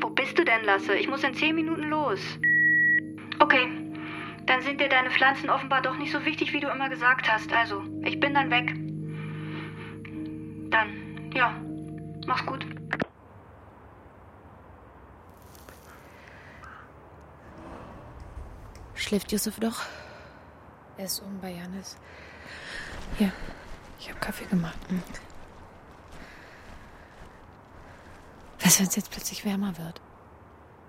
Wo 0.00 0.10
bist 0.10 0.38
du 0.38 0.44
denn, 0.44 0.64
Lasse? 0.64 0.94
Ich 0.94 1.08
muss 1.08 1.24
in 1.24 1.34
zehn 1.34 1.56
Minuten 1.56 1.90
los. 1.90 2.38
Okay, 3.40 3.83
dann 4.46 4.62
sind 4.62 4.80
dir 4.80 4.88
deine 4.88 5.10
Pflanzen 5.10 5.50
offenbar 5.50 5.82
doch 5.82 5.96
nicht 5.96 6.12
so 6.12 6.24
wichtig, 6.24 6.52
wie 6.52 6.60
du 6.60 6.68
immer 6.68 6.88
gesagt 6.88 7.30
hast. 7.30 7.52
Also, 7.52 7.82
ich 8.02 8.20
bin 8.20 8.34
dann 8.34 8.50
weg. 8.50 8.74
Dann, 10.70 11.32
ja, 11.32 11.54
mach's 12.26 12.44
gut. 12.44 12.66
Schläft 18.94 19.32
Yusuf 19.32 19.58
doch? 19.60 19.82
Er 20.96 21.06
ist 21.06 21.22
oben 21.22 21.40
bei 21.40 21.50
Janis. 21.50 21.96
Hier, 23.18 23.32
ich 23.98 24.08
habe 24.08 24.20
Kaffee 24.20 24.46
gemacht. 24.46 24.78
Hm. 24.88 25.02
Was, 28.60 28.78
wenn 28.78 28.86
es 28.86 28.96
jetzt 28.96 29.10
plötzlich 29.10 29.44
wärmer 29.44 29.76
wird? 29.76 30.00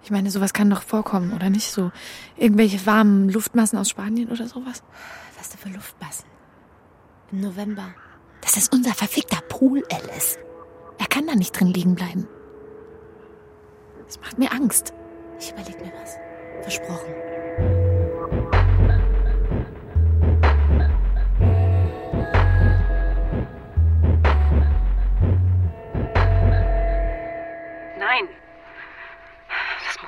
Ich 0.06 0.12
meine, 0.12 0.30
sowas 0.30 0.54
kann 0.54 0.70
doch 0.70 0.84
vorkommen, 0.84 1.34
oder 1.34 1.50
nicht? 1.50 1.72
So 1.72 1.92
irgendwelche 2.38 2.86
warmen 2.86 3.28
Luftmassen 3.28 3.80
aus 3.80 3.90
Spanien 3.90 4.30
oder 4.30 4.48
sowas? 4.48 4.84
Was 5.36 5.50
denn 5.50 5.58
für 5.58 5.70
Luftmassen? 5.70 6.26
Im 7.32 7.42
November. 7.42 7.88
Das 8.42 8.56
ist 8.56 8.72
unser 8.72 8.94
verfickter 8.94 9.42
Pool, 9.50 9.82
Alice. 9.92 10.38
Er 11.00 11.08
kann 11.08 11.26
da 11.26 11.34
nicht 11.34 11.60
drin 11.60 11.74
liegen 11.74 11.96
bleiben. 11.96 12.28
Das 14.06 14.20
macht 14.22 14.38
mir 14.38 14.52
Angst. 14.52 14.94
Ich 15.40 15.52
überleg 15.52 15.82
mir 15.82 15.92
was. 16.00 16.20
Versprochen. 16.62 17.35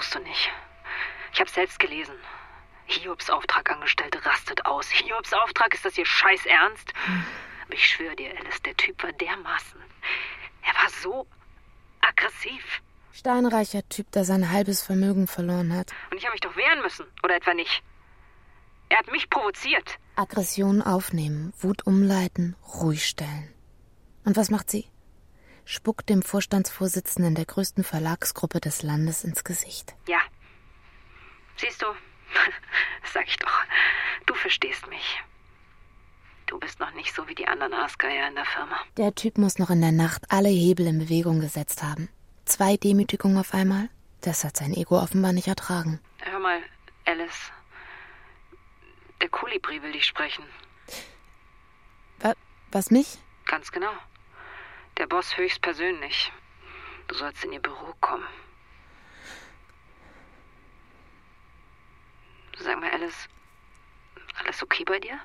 Musst 0.07 0.15
du 0.15 0.19
nicht. 0.19 0.49
Ich 1.33 1.39
habe 1.41 1.49
selbst 1.49 1.79
gelesen. 1.79 2.15
Hiobs 2.85 3.29
Auftragangestellte 3.29 4.25
rastet 4.25 4.65
aus. 4.65 4.89
Hiobs 4.89 5.33
Auftrag 5.33 5.73
ist 5.73 5.83
das 5.83 5.95
hier 5.95 6.05
scheiß 6.05 6.45
ernst. 6.45 6.93
Aber 7.65 7.73
ich 7.73 7.85
schwöre 7.85 8.15
dir, 8.15 8.29
Alice, 8.39 8.61
der 8.61 8.77
Typ 8.77 9.03
war 9.03 9.11
dermaßen. 9.11 9.81
Er 10.63 10.73
war 10.81 10.89
so 11.01 11.27
aggressiv. 11.99 12.81
Steinreicher 13.11 13.81
Typ, 13.89 14.09
der 14.13 14.23
sein 14.23 14.49
halbes 14.49 14.81
Vermögen 14.81 15.27
verloren 15.27 15.75
hat. 15.75 15.91
Und 16.09 16.19
ich 16.19 16.23
habe 16.23 16.31
mich 16.31 16.41
doch 16.41 16.55
wehren 16.55 16.81
müssen, 16.83 17.05
oder 17.23 17.35
etwa 17.35 17.53
nicht? 17.53 17.83
Er 18.87 18.99
hat 18.99 19.11
mich 19.11 19.29
provoziert. 19.29 19.97
Aggression 20.15 20.81
aufnehmen, 20.81 21.51
Wut 21.59 21.85
umleiten, 21.85 22.55
ruhig 22.65 23.05
stellen. 23.05 23.53
Und 24.23 24.37
was 24.37 24.49
macht 24.51 24.71
sie? 24.71 24.87
Spuckt 25.69 26.07
dem 26.07 26.21
Vorstandsvorsitzenden 26.21 27.35
der 27.35 27.43
größten 27.43 27.83
Verlagsgruppe 27.83 28.61
des 28.61 28.83
Landes 28.83 29.25
ins 29.25 29.43
Gesicht. 29.43 29.95
Ja. 30.07 30.21
Siehst 31.57 31.81
du, 31.81 31.87
sag 33.13 33.27
ich 33.27 33.35
doch. 33.35 33.63
Du 34.25 34.33
verstehst 34.33 34.87
mich. 34.87 35.21
Du 36.45 36.57
bist 36.57 36.79
noch 36.79 36.93
nicht 36.93 37.13
so 37.13 37.27
wie 37.27 37.35
die 37.35 37.49
anderen 37.49 37.73
Aasgeier 37.73 38.29
in 38.29 38.35
der 38.35 38.45
Firma. 38.45 38.77
Der 38.95 39.13
Typ 39.13 39.37
muss 39.37 39.59
noch 39.59 39.69
in 39.69 39.81
der 39.81 39.91
Nacht 39.91 40.23
alle 40.29 40.47
Hebel 40.47 40.87
in 40.87 40.99
Bewegung 40.99 41.41
gesetzt 41.41 41.83
haben. 41.83 42.07
Zwei 42.45 42.77
Demütigungen 42.77 43.37
auf 43.37 43.53
einmal? 43.53 43.89
Das 44.21 44.45
hat 44.45 44.55
sein 44.55 44.73
Ego 44.73 44.97
offenbar 44.97 45.33
nicht 45.33 45.49
ertragen. 45.49 45.99
Hör 46.19 46.39
mal, 46.39 46.61
Alice. 47.03 47.51
Der 49.21 49.27
Kolibri 49.27 49.83
will 49.83 49.91
dich 49.91 50.05
sprechen. 50.05 50.45
Wa 52.19 52.35
was 52.71 52.89
mich? 52.89 53.17
Ganz 53.45 53.69
genau. 53.69 53.91
Der 54.97 55.05
Boss 55.05 55.37
höchstpersönlich. 55.37 56.31
Du 57.07 57.15
sollst 57.15 57.43
in 57.43 57.53
ihr 57.53 57.61
Büro 57.61 57.93
kommen. 58.01 58.27
Sag 62.57 62.79
mal, 62.79 62.89
Alice, 62.89 63.27
alles 64.39 64.63
okay 64.63 64.83
bei 64.83 64.99
dir? 64.99 65.19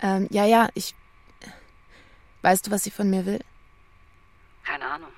Ähm, 0.00 0.28
ja, 0.30 0.44
ja, 0.44 0.68
ich. 0.74 0.94
Weißt 2.42 2.66
du, 2.66 2.70
was 2.70 2.84
sie 2.84 2.92
von 2.92 3.10
mir 3.10 3.26
will? 3.26 3.40
Keine 4.62 4.86
Ahnung. 4.86 5.12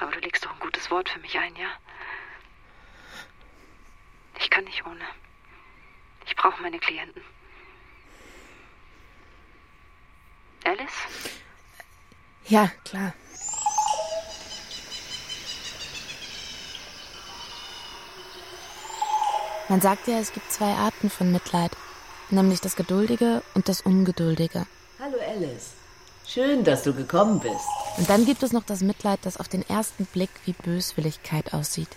Aber 0.00 0.12
du 0.12 0.18
legst 0.18 0.44
doch 0.44 0.52
ein 0.52 0.60
gutes 0.60 0.90
Wort 0.90 1.08
für 1.08 1.20
mich 1.20 1.38
ein, 1.38 1.56
ja? 1.56 1.68
Ich 4.38 4.50
kann 4.50 4.64
nicht 4.64 4.84
ohne. 4.84 5.04
Ich 6.26 6.36
brauche 6.36 6.60
meine 6.60 6.78
Klienten. 6.78 7.22
Alice? 10.68 10.92
Ja, 12.46 12.70
klar. 12.84 13.14
Man 19.70 19.80
sagt 19.80 20.08
ja, 20.08 20.18
es 20.18 20.32
gibt 20.32 20.52
zwei 20.52 20.72
Arten 20.72 21.08
von 21.08 21.32
Mitleid, 21.32 21.72
nämlich 22.28 22.60
das 22.60 22.76
Geduldige 22.76 23.42
und 23.54 23.68
das 23.68 23.80
Ungeduldige. 23.80 24.66
Hallo 25.00 25.16
Alice. 25.26 25.70
Schön, 26.26 26.64
dass 26.64 26.82
du 26.82 26.92
gekommen 26.92 27.40
bist. 27.40 27.66
Und 27.96 28.10
dann 28.10 28.26
gibt 28.26 28.42
es 28.42 28.52
noch 28.52 28.64
das 28.64 28.82
Mitleid, 28.82 29.20
das 29.22 29.38
auf 29.38 29.48
den 29.48 29.66
ersten 29.66 30.04
Blick 30.04 30.30
wie 30.44 30.52
Böswilligkeit 30.52 31.54
aussieht. 31.54 31.96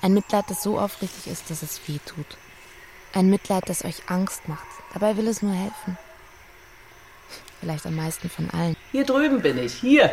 Ein 0.00 0.14
Mitleid, 0.14 0.46
das 0.48 0.62
so 0.62 0.78
aufrichtig 0.78 1.30
ist, 1.30 1.50
dass 1.50 1.62
es 1.62 1.86
weh 1.86 1.98
tut. 2.06 2.38
Ein 3.12 3.28
Mitleid, 3.28 3.68
das 3.68 3.84
euch 3.84 4.08
Angst 4.08 4.48
macht. 4.48 4.66
Dabei 4.94 5.18
will 5.18 5.28
es 5.28 5.42
nur 5.42 5.52
helfen. 5.52 5.98
Vielleicht 7.60 7.86
am 7.86 7.96
meisten 7.96 8.30
von 8.30 8.50
allen. 8.50 8.76
Hier 8.90 9.04
drüben 9.04 9.42
bin 9.42 9.58
ich, 9.58 9.74
hier, 9.74 10.10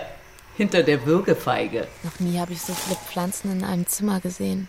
hinter 0.58 0.84
der 0.84 1.06
Würgefeige. 1.06 1.88
Noch 2.04 2.20
nie 2.20 2.39
habe 2.39 2.54
ich 2.54 2.62
so 2.62 2.74
viele 2.74 2.98
Pflanzen 2.98 3.51
in 3.51 3.63
einem 3.63 3.88
Zimmer 3.88 4.20
gesehen. 4.20 4.68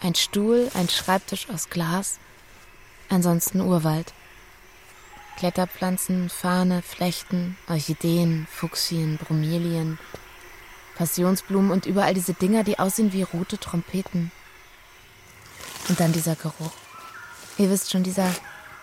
Ein 0.00 0.14
Stuhl, 0.14 0.70
ein 0.74 0.88
Schreibtisch 0.88 1.48
aus 1.50 1.70
Glas, 1.70 2.18
ansonsten 3.08 3.60
Urwald. 3.60 4.12
Kletterpflanzen, 5.36 6.28
Fahne, 6.28 6.82
Flechten, 6.82 7.56
Orchideen, 7.68 8.46
Fuchsien, 8.50 9.18
Bromelien, 9.18 9.98
Passionsblumen 10.96 11.70
und 11.70 11.86
überall 11.86 12.14
diese 12.14 12.34
Dinger, 12.34 12.64
die 12.64 12.78
aussehen 12.78 13.12
wie 13.12 13.22
rote 13.22 13.58
Trompeten. 13.58 14.32
Und 15.88 16.00
dann 16.00 16.12
dieser 16.12 16.34
Geruch. 16.34 16.72
Ihr 17.56 17.70
wisst 17.70 17.90
schon, 17.90 18.02
dieser 18.02 18.28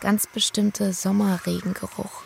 ganz 0.01 0.27
bestimmte 0.27 0.93
Sommerregengeruch. 0.93 2.24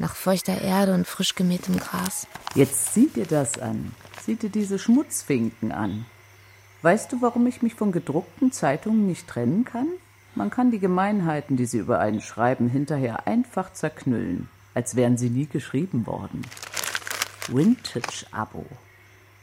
Nach 0.00 0.14
feuchter 0.14 0.60
Erde 0.60 0.94
und 0.94 1.08
frisch 1.08 1.34
gemähtem 1.34 1.76
Gras. 1.76 2.28
Jetzt 2.54 2.94
sieh 2.94 3.08
dir 3.08 3.26
das 3.26 3.58
an. 3.58 3.92
Sieh 4.22 4.36
dir 4.36 4.50
diese 4.50 4.78
Schmutzfinken 4.78 5.72
an. 5.72 6.06
Weißt 6.82 7.10
du, 7.10 7.20
warum 7.20 7.46
ich 7.48 7.62
mich 7.62 7.74
von 7.74 7.90
gedruckten 7.90 8.52
Zeitungen 8.52 9.08
nicht 9.08 9.26
trennen 9.26 9.64
kann? 9.64 9.88
Man 10.36 10.50
kann 10.50 10.70
die 10.70 10.78
Gemeinheiten, 10.78 11.56
die 11.56 11.66
sie 11.66 11.78
über 11.78 11.98
einen 11.98 12.20
schreiben, 12.20 12.68
hinterher 12.68 13.26
einfach 13.26 13.72
zerknüllen, 13.72 14.48
als 14.72 14.94
wären 14.94 15.18
sie 15.18 15.30
nie 15.30 15.46
geschrieben 15.46 16.06
worden. 16.06 16.42
Vintage-Abo. 17.48 18.64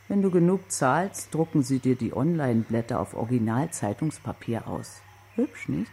Wenn 0.07 0.21
du 0.21 0.31
genug 0.31 0.71
zahlst, 0.71 1.33
drucken 1.33 1.63
sie 1.63 1.79
dir 1.79 1.95
die 1.95 2.15
Online-Blätter 2.15 2.99
auf 3.01 3.13
Original-Zeitungspapier 3.13 4.67
aus. 4.67 5.01
Hübsch, 5.35 5.67
nicht? 5.67 5.91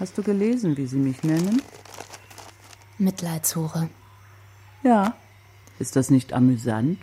Hast 0.00 0.18
du 0.18 0.24
gelesen, 0.24 0.76
wie 0.76 0.86
sie 0.86 0.96
mich 0.96 1.22
nennen? 1.22 1.62
Mitleidshure. 3.00 3.88
Ja. 4.82 5.14
Ist 5.78 5.96
das 5.96 6.10
nicht 6.10 6.34
amüsant? 6.34 6.98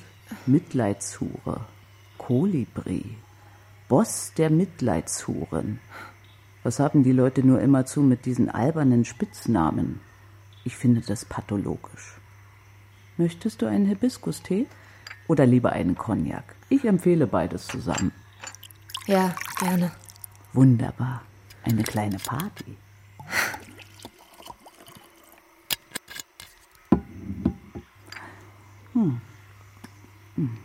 Mitleidshure. 0.46 1.62
Kolibri. 2.20 3.18
Boss 3.88 4.32
der 4.38 4.52
Mitleidshuren. 4.52 5.80
Was 6.64 6.80
haben 6.80 7.04
die 7.04 7.14
Leute 7.14 7.46
nur 7.46 7.62
immerzu 7.62 8.02
mit 8.02 8.26
diesen 8.26 8.50
albernen 8.50 9.06
Spitznamen? 9.06 10.00
Ich 10.64 10.76
finde 10.76 11.02
das 11.02 11.26
pathologisch. 11.26 12.20
Möchtest 13.18 13.62
du 13.62 13.66
einen 13.66 13.88
Hibiskus-Tee? 13.88 14.68
Oder 15.28 15.46
lieber 15.46 15.72
einen 15.72 15.96
Cognac? 15.96 16.56
Ich 16.70 16.86
empfehle 16.86 17.26
beides 17.26 17.68
zusammen. 17.68 18.12
Ja, 19.08 19.34
gerne. 19.60 19.92
Wunderbar. 20.54 21.24
Eine 21.64 21.84
kleine 21.84 22.18
Party. 22.18 22.78
Hm. 28.98 29.22
Hm. 30.38 30.58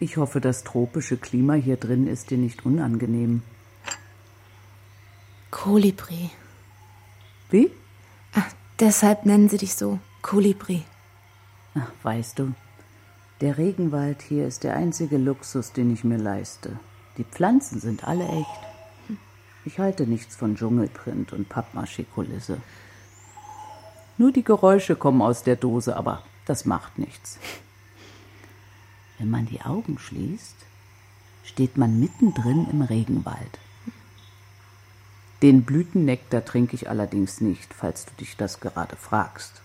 Ich 0.00 0.16
hoffe, 0.16 0.40
das 0.40 0.64
tropische 0.64 1.18
Klima 1.18 1.52
hier 1.52 1.76
drin 1.76 2.06
ist 2.06 2.30
dir 2.30 2.38
nicht 2.38 2.64
unangenehm. 2.64 3.42
Kolibri. 5.50 6.30
Wie? 7.50 7.70
Ach, 8.32 8.50
deshalb 8.80 9.26
nennen 9.26 9.50
sie 9.50 9.58
dich 9.58 9.74
so. 9.74 9.98
Kolibri. 10.22 10.84
Ach, 11.74 11.90
weißt 12.02 12.38
du, 12.38 12.54
der 13.42 13.58
Regenwald 13.58 14.22
hier 14.22 14.46
ist 14.46 14.64
der 14.64 14.74
einzige 14.74 15.18
Luxus, 15.18 15.72
den 15.72 15.92
ich 15.92 16.02
mir 16.02 16.18
leiste. 16.18 16.78
Die 17.18 17.24
Pflanzen 17.24 17.78
sind 17.78 18.04
alle 18.04 18.26
echt. 18.26 19.18
Ich 19.66 19.78
halte 19.78 20.06
nichts 20.06 20.34
von 20.34 20.56
Dschungelprint 20.56 21.34
und 21.34 21.50
Pappmaché-Kulisse. 21.50 22.56
Nur 24.16 24.32
die 24.32 24.44
Geräusche 24.44 24.96
kommen 24.96 25.20
aus 25.20 25.42
der 25.42 25.56
Dose, 25.56 25.94
aber 25.94 26.22
das 26.46 26.64
macht 26.64 26.98
nichts. 26.98 27.38
Wenn 29.18 29.30
man 29.30 29.46
die 29.46 29.62
Augen 29.62 29.98
schließt, 29.98 30.56
steht 31.44 31.76
man 31.76 32.00
mittendrin 32.00 32.68
im 32.70 32.82
Regenwald. 32.82 33.58
Den 35.42 35.62
Blütennektar 35.64 36.44
trinke 36.44 36.74
ich 36.74 36.88
allerdings 36.88 37.40
nicht, 37.40 37.74
falls 37.74 38.06
du 38.06 38.12
dich 38.14 38.36
das 38.36 38.60
gerade 38.60 38.96
fragst. 38.96 39.60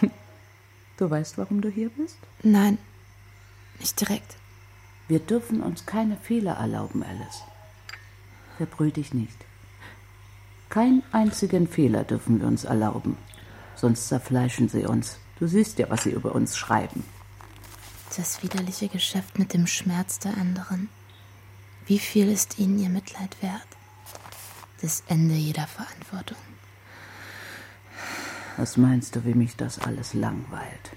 Du 0.96 1.10
weißt, 1.10 1.38
warum 1.38 1.60
du 1.60 1.68
hier 1.68 1.88
bist? 1.88 2.18
Nein, 2.44 2.78
nicht 3.80 4.00
direkt. 4.00 4.36
Wir 5.08 5.18
dürfen 5.18 5.60
uns 5.60 5.86
keine 5.86 6.16
Fehler 6.16 6.52
erlauben, 6.52 7.02
Alice. 7.02 7.42
Verbrüh 8.58 8.92
dich 8.92 9.12
nicht. 9.12 9.36
Keinen 10.68 11.02
einzigen 11.10 11.66
Fehler 11.66 12.04
dürfen 12.04 12.40
wir 12.40 12.46
uns 12.46 12.62
erlauben, 12.62 13.16
sonst 13.74 14.06
zerfleischen 14.06 14.68
sie 14.68 14.84
uns. 14.84 15.18
Du 15.44 15.48
siehst 15.48 15.78
ja, 15.78 15.90
was 15.90 16.04
sie 16.04 16.10
über 16.12 16.34
uns 16.34 16.56
schreiben. 16.56 17.04
Das 18.16 18.42
widerliche 18.42 18.88
Geschäft 18.88 19.38
mit 19.38 19.52
dem 19.52 19.66
Schmerz 19.66 20.18
der 20.18 20.38
anderen. 20.38 20.88
Wie 21.84 21.98
viel 21.98 22.32
ist 22.32 22.58
ihnen 22.58 22.78
ihr 22.78 22.88
Mitleid 22.88 23.36
wert? 23.42 23.68
Das 24.80 25.02
Ende 25.06 25.34
jeder 25.34 25.66
Verantwortung. 25.66 26.38
Was 28.56 28.78
meinst 28.78 29.16
du, 29.16 29.26
wie 29.26 29.34
mich 29.34 29.54
das 29.54 29.78
alles 29.80 30.14
langweilt? 30.14 30.92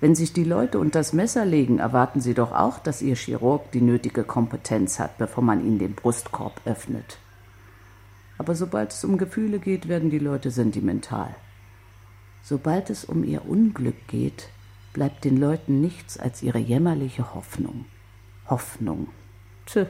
Wenn 0.00 0.16
sich 0.16 0.32
die 0.32 0.42
Leute 0.42 0.80
unter 0.80 0.98
das 0.98 1.12
Messer 1.12 1.44
legen, 1.44 1.78
erwarten 1.78 2.20
sie 2.20 2.34
doch 2.34 2.50
auch, 2.50 2.80
dass 2.80 3.00
ihr 3.00 3.14
Chirurg 3.14 3.70
die 3.70 3.80
nötige 3.80 4.24
Kompetenz 4.24 4.98
hat, 4.98 5.18
bevor 5.18 5.44
man 5.44 5.64
ihnen 5.64 5.78
den 5.78 5.94
Brustkorb 5.94 6.60
öffnet. 6.64 7.18
Aber 8.38 8.56
sobald 8.56 8.92
es 8.92 9.04
um 9.04 9.18
Gefühle 9.18 9.60
geht, 9.60 9.86
werden 9.86 10.10
die 10.10 10.18
Leute 10.18 10.50
sentimental. 10.50 11.36
Sobald 12.48 12.88
es 12.88 13.04
um 13.04 13.24
ihr 13.24 13.44
Unglück 13.44 14.08
geht, 14.08 14.48
bleibt 14.94 15.26
den 15.26 15.36
Leuten 15.36 15.82
nichts 15.82 16.18
als 16.18 16.42
ihre 16.42 16.58
jämmerliche 16.58 17.34
Hoffnung. 17.34 17.84
Hoffnung. 18.46 19.08
Tö. 19.66 19.84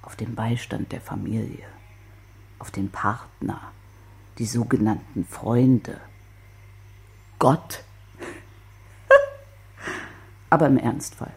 Auf 0.00 0.16
den 0.16 0.34
Beistand 0.34 0.92
der 0.92 1.02
Familie. 1.02 1.66
Auf 2.58 2.70
den 2.70 2.88
Partner. 2.88 3.60
Die 4.38 4.46
sogenannten 4.46 5.26
Freunde. 5.26 6.00
Gott. 7.38 7.84
Aber 10.48 10.68
im 10.68 10.78
Ernstfall. 10.78 11.34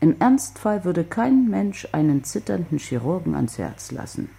Im 0.00 0.18
Ernstfall 0.18 0.86
würde 0.86 1.04
kein 1.04 1.50
Mensch 1.50 1.86
einen 1.92 2.24
zitternden 2.24 2.78
Chirurgen 2.78 3.34
ans 3.34 3.58
Herz 3.58 3.92
lassen. 3.92 4.30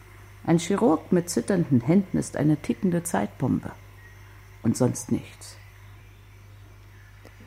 Ein 0.44 0.58
Chirurg 0.58 1.12
mit 1.12 1.30
zitternden 1.30 1.82
Händen 1.82 2.18
ist 2.18 2.36
eine 2.36 2.58
tickende 2.58 3.04
Zeitbombe. 3.04 3.74
Und 4.68 4.76
sonst 4.76 5.14
nichts. 5.14 5.56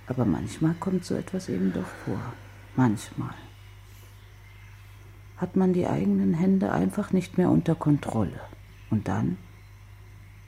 Aber 0.07 0.25
manchmal 0.25 0.73
kommt 0.81 1.05
so 1.05 1.15
etwas 1.17 1.51
eben 1.51 1.71
doch 1.71 1.87
vor. 2.07 2.19
Manchmal. 2.77 3.35
Hat 5.37 5.55
man 5.55 5.75
die 5.75 5.87
eigenen 5.87 6.33
Hände 6.33 6.73
einfach 6.73 7.13
nicht 7.13 7.37
mehr 7.37 7.51
unter 7.51 7.75
Kontrolle. 7.75 8.41
Und 8.89 9.07
dann 9.07 9.37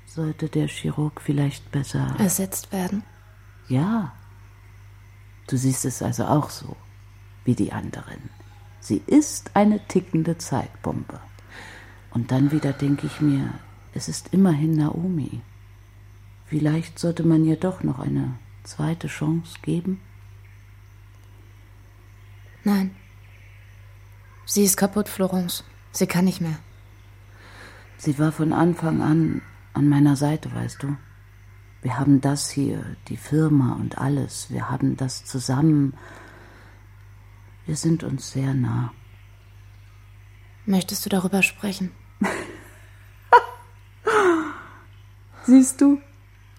sollte 0.07 0.49
der 0.49 0.67
Chirurg 0.67 1.21
vielleicht 1.21 1.71
besser 1.73 2.17
ersetzt 2.19 2.73
werden. 2.73 3.05
Ja. 3.69 4.15
Du 5.49 5.59
siehst 5.59 5.85
es 5.85 6.01
also 6.01 6.25
auch 6.25 6.49
so, 6.49 6.75
wie 7.45 7.55
die 7.55 7.75
anderen. 7.75 8.31
Sie 8.81 9.03
ist 9.07 9.51
eine 9.53 9.87
tickende 9.89 10.39
Zeitbombe. 10.39 11.21
Und 12.13 12.31
dann 12.31 12.51
wieder 12.51 12.73
denke 12.73 13.09
ich 13.09 13.21
mir, 13.21 13.53
Es 13.93 14.09
ist 14.09 14.33
immerhin 14.33 14.77
Naomi. 14.77 15.43
Vielleicht 16.53 16.99
sollte 16.99 17.23
man 17.23 17.47
ihr 17.47 17.57
doch 17.57 17.83
noch 17.83 17.99
eine 17.99 18.38
zweite 18.62 19.09
Chance 19.09 19.57
geben. 19.62 20.03
Nein. 22.62 22.95
Sie 24.45 24.62
ist 24.62 24.77
kaputt, 24.77 25.09
Florence. 25.09 25.65
Sie 25.93 26.07
kann 26.07 26.27
nicht 26.27 26.43
mehr. 26.43 26.59
Sie 27.97 28.19
war 28.19 28.33
von 28.33 28.53
Anfang 28.53 29.01
an 29.01 29.41
an 29.73 29.88
meiner 29.88 30.15
Seite, 30.15 30.55
weißt 30.55 30.83
du. 30.83 30.95
Wir 31.81 31.99
haben 31.99 32.21
das 32.21 32.51
hier, 32.51 32.85
die 33.09 33.17
Firma 33.17 33.73
und 33.81 33.97
alles. 33.97 34.51
Wir 34.51 34.69
haben 34.69 34.99
das 34.99 35.25
zusammen. 35.25 35.95
Wir 37.65 37.77
sind 37.77 38.05
uns 38.05 38.31
sehr 38.31 38.53
nah. 38.53 38.93
Möchtest 40.67 41.07
du 41.07 41.09
darüber 41.09 41.43
sprechen? 41.43 41.93
Siehst 45.45 45.81
du? 45.81 45.99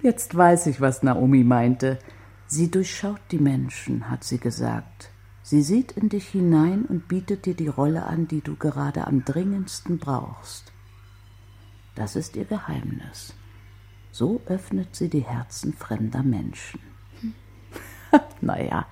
Jetzt 0.03 0.35
weiß 0.35 0.67
ich, 0.67 0.81
was 0.81 1.01
Naomi 1.01 1.45
meinte. 1.45 1.97
Sie 2.45 2.69
durchschaut 2.69 3.21
die 3.31 3.39
Menschen, 3.39 4.09
hat 4.09 4.25
sie 4.25 4.37
gesagt. 4.37 5.09
Sie 5.43 5.61
sieht 5.61 5.93
in 5.93 6.09
dich 6.09 6.27
hinein 6.27 6.83
und 6.83 7.07
bietet 7.07 7.45
dir 7.45 7.53
die 7.53 7.69
Rolle 7.69 8.05
an, 8.05 8.27
die 8.27 8.41
du 8.41 8.57
gerade 8.57 9.07
am 9.07 9.23
dringendsten 9.23 9.99
brauchst. 9.99 10.73
Das 11.95 12.17
ist 12.17 12.35
ihr 12.35 12.43
Geheimnis. 12.43 13.33
So 14.11 14.41
öffnet 14.45 14.93
sie 14.93 15.07
die 15.07 15.21
Herzen 15.23 15.71
fremder 15.71 16.21
Menschen. 16.21 16.81
Hm. 17.21 17.33
naja, 18.41 18.85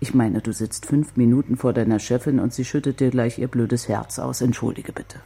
ich 0.00 0.14
meine, 0.14 0.40
du 0.40 0.54
sitzt 0.54 0.86
fünf 0.86 1.16
Minuten 1.16 1.58
vor 1.58 1.74
deiner 1.74 1.98
Chefin 1.98 2.40
und 2.40 2.54
sie 2.54 2.64
schüttet 2.64 3.00
dir 3.00 3.10
gleich 3.10 3.38
ihr 3.38 3.48
blödes 3.48 3.88
Herz 3.88 4.18
aus. 4.18 4.40
Entschuldige 4.40 4.92
bitte. 4.92 5.20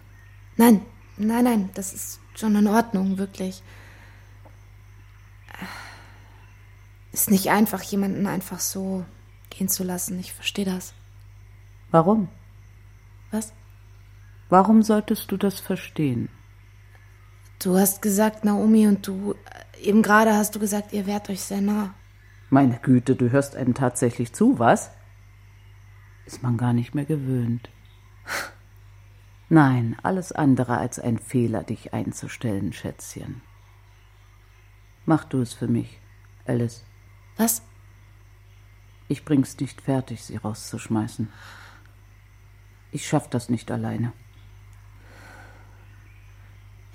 Nein, 0.57 0.81
nein, 1.17 1.45
nein, 1.45 1.71
das 1.75 1.93
ist 1.93 2.21
schon 2.35 2.57
in 2.57 2.67
Ordnung, 2.67 3.17
wirklich. 3.17 3.63
Ist 7.13 7.31
nicht 7.31 7.51
einfach, 7.51 7.83
jemanden 7.83 8.27
einfach 8.27 8.61
so 8.61 9.05
gehen 9.51 9.69
zu 9.69 9.85
lassen. 9.85 10.19
Ich 10.19 10.33
verstehe 10.33 10.65
das. 10.65 10.95
Warum? 11.91 12.29
Was? 13.31 13.53
Warum 14.49 14.83
solltest 14.83 15.31
du 15.33 15.37
das 15.37 15.59
verstehen? 15.61 16.29
Du 17.59 17.79
hast 17.79 18.03
gesagt, 18.03 18.45
Naomi, 18.45 18.87
und 18.87 19.07
du, 19.07 19.35
eben 19.81 20.03
gerade 20.03 20.35
hast 20.35 20.55
du 20.55 20.61
gesagt, 20.61 20.93
ihr 20.93 21.07
wärt 21.07 21.31
euch 21.31 21.41
sehr 21.41 21.61
nah. 21.61 21.95
Meine 22.51 22.79
Güte, 22.81 23.17
du 23.17 23.31
hörst 23.31 23.57
einem 23.57 23.75
tatsächlich 23.75 24.33
zu, 24.33 24.59
was? 24.59 24.91
Ist 26.27 26.43
man 26.43 26.57
gar 26.57 26.73
nicht 26.73 26.95
mehr 26.95 27.07
gewöhnt. 27.07 27.71
Nein, 29.49 29.97
alles 30.03 30.33
andere 30.33 30.77
als 30.77 30.99
ein 30.99 31.19
Fehler, 31.19 31.63
dich 31.63 31.95
einzustellen, 31.95 32.73
Schätzchen. 32.73 33.43
Mach 35.07 35.25
du 35.25 35.41
es 35.41 35.55
für 35.55 35.69
mich, 35.69 36.01
Alice. 36.47 36.85
Was? 37.37 37.63
Ich 39.09 39.25
bring's 39.25 39.57
nicht 39.59 39.81
fertig, 39.81 40.25
sie 40.25 40.37
rauszuschmeißen. 40.37 41.29
Ich 42.91 43.07
schaff 43.07 43.31
das 43.31 43.49
nicht 43.49 43.71
alleine. 43.71 44.13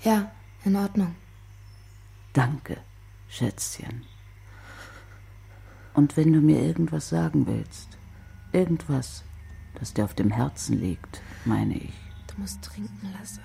Ja, 0.02 0.30
in 0.64 0.76
Ordnung. 0.76 1.14
Danke, 2.34 2.76
Schätzchen. 3.28 4.04
Und 5.94 6.16
wenn 6.16 6.32
du 6.32 6.40
mir 6.40 6.60
irgendwas 6.60 7.08
sagen 7.08 7.46
willst, 7.46 7.96
irgendwas, 8.52 9.24
das 9.78 9.94
dir 9.94 10.04
auf 10.04 10.14
dem 10.14 10.30
Herzen 10.30 10.78
liegt, 10.78 11.22
meine 11.46 11.76
ich. 11.76 11.94
Du 12.26 12.40
musst 12.40 12.62
trinken, 12.62 13.10
Lasse. 13.18 13.40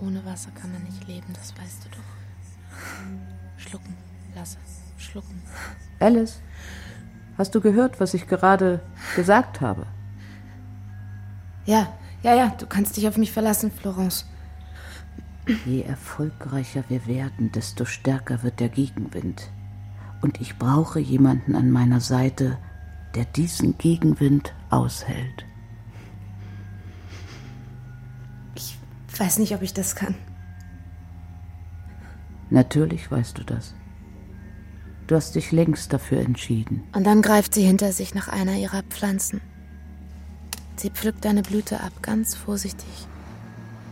Ohne 0.00 0.24
Wasser 0.24 0.50
kann 0.52 0.72
man 0.72 0.82
nicht 0.84 1.06
leben, 1.08 1.32
das 1.32 1.56
weißt 1.56 1.86
du 1.86 1.88
doch. 1.90 2.23
Schlucken, 3.56 3.94
Lasse, 4.34 4.58
schlucken. 4.98 5.40
Alice, 6.00 6.40
hast 7.38 7.54
du 7.54 7.60
gehört, 7.60 8.00
was 8.00 8.14
ich 8.14 8.26
gerade 8.26 8.80
gesagt 9.16 9.60
habe? 9.60 9.86
Ja, 11.66 11.92
ja, 12.22 12.34
ja, 12.34 12.54
du 12.58 12.66
kannst 12.66 12.96
dich 12.96 13.08
auf 13.08 13.16
mich 13.16 13.32
verlassen, 13.32 13.70
Florence. 13.70 14.26
Je 15.66 15.82
erfolgreicher 15.82 16.84
wir 16.88 17.06
werden, 17.06 17.52
desto 17.52 17.84
stärker 17.84 18.42
wird 18.42 18.60
der 18.60 18.70
Gegenwind. 18.70 19.50
Und 20.22 20.40
ich 20.40 20.56
brauche 20.56 21.00
jemanden 21.00 21.54
an 21.54 21.70
meiner 21.70 22.00
Seite, 22.00 22.58
der 23.14 23.26
diesen 23.26 23.76
Gegenwind 23.76 24.54
aushält. 24.70 25.44
Ich 28.54 28.78
weiß 29.18 29.38
nicht, 29.38 29.54
ob 29.54 29.62
ich 29.62 29.74
das 29.74 29.94
kann. 29.94 30.14
Natürlich 32.54 33.10
weißt 33.10 33.36
du 33.38 33.44
das. 33.44 33.74
Du 35.06 35.14
hast 35.14 35.34
dich 35.34 35.52
längst 35.52 35.92
dafür 35.92 36.20
entschieden. 36.20 36.82
Und 36.94 37.04
dann 37.04 37.20
greift 37.20 37.52
sie 37.52 37.62
hinter 37.62 37.92
sich 37.92 38.14
nach 38.14 38.28
einer 38.28 38.54
ihrer 38.54 38.82
Pflanzen. 38.84 39.42
Sie 40.76 40.88
pflückt 40.88 41.26
eine 41.26 41.42
Blüte 41.42 41.80
ab, 41.80 41.92
ganz 42.00 42.34
vorsichtig. 42.34 43.06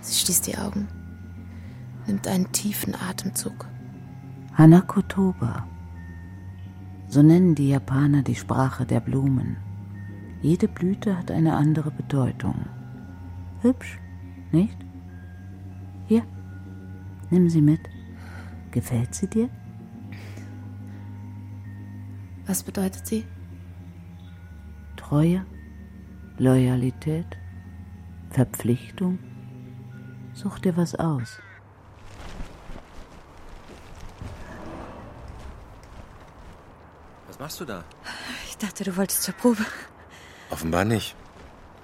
Sie 0.01 0.15
schließt 0.15 0.47
die 0.47 0.57
Augen 0.57 0.89
nimmt 2.07 2.27
einen 2.29 2.51
tiefen 2.53 2.95
Atemzug. 2.95 3.67
Hanakotoba. 4.55 5.67
So 7.09 7.23
nennen 7.23 7.55
die 7.55 7.69
Japaner 7.69 8.23
die 8.23 8.35
Sprache 8.35 8.87
der 8.87 9.01
Blumen. 9.01 9.57
Jede 10.41 10.69
Blüte 10.69 11.17
hat 11.17 11.31
eine 11.31 11.55
andere 11.55 11.91
Bedeutung. 11.91 12.67
Hübsch, 13.61 13.99
nicht? 14.51 14.77
Hier, 16.07 16.23
nimm 17.31 17.49
sie 17.49 17.63
mit. 17.63 17.81
Gefällt 18.73 19.15
sie 19.15 19.29
dir? 19.29 19.49
Was 22.47 22.65
bedeutet 22.65 23.07
sie? 23.07 23.25
Treue, 24.97 25.47
Loyalität, 26.39 27.39
Verpflichtung. 28.31 29.19
Such 30.35 30.59
dir 30.59 30.77
was 30.77 30.95
aus. 30.97 31.41
machst 37.43 37.59
du 37.59 37.65
da? 37.65 37.83
Ich 38.47 38.57
dachte, 38.57 38.85
du 38.85 38.97
wolltest 38.97 39.25
zur 39.25 39.35
Probe. 39.35 39.67
Offenbar 40.51 40.85
nicht. 40.85 41.17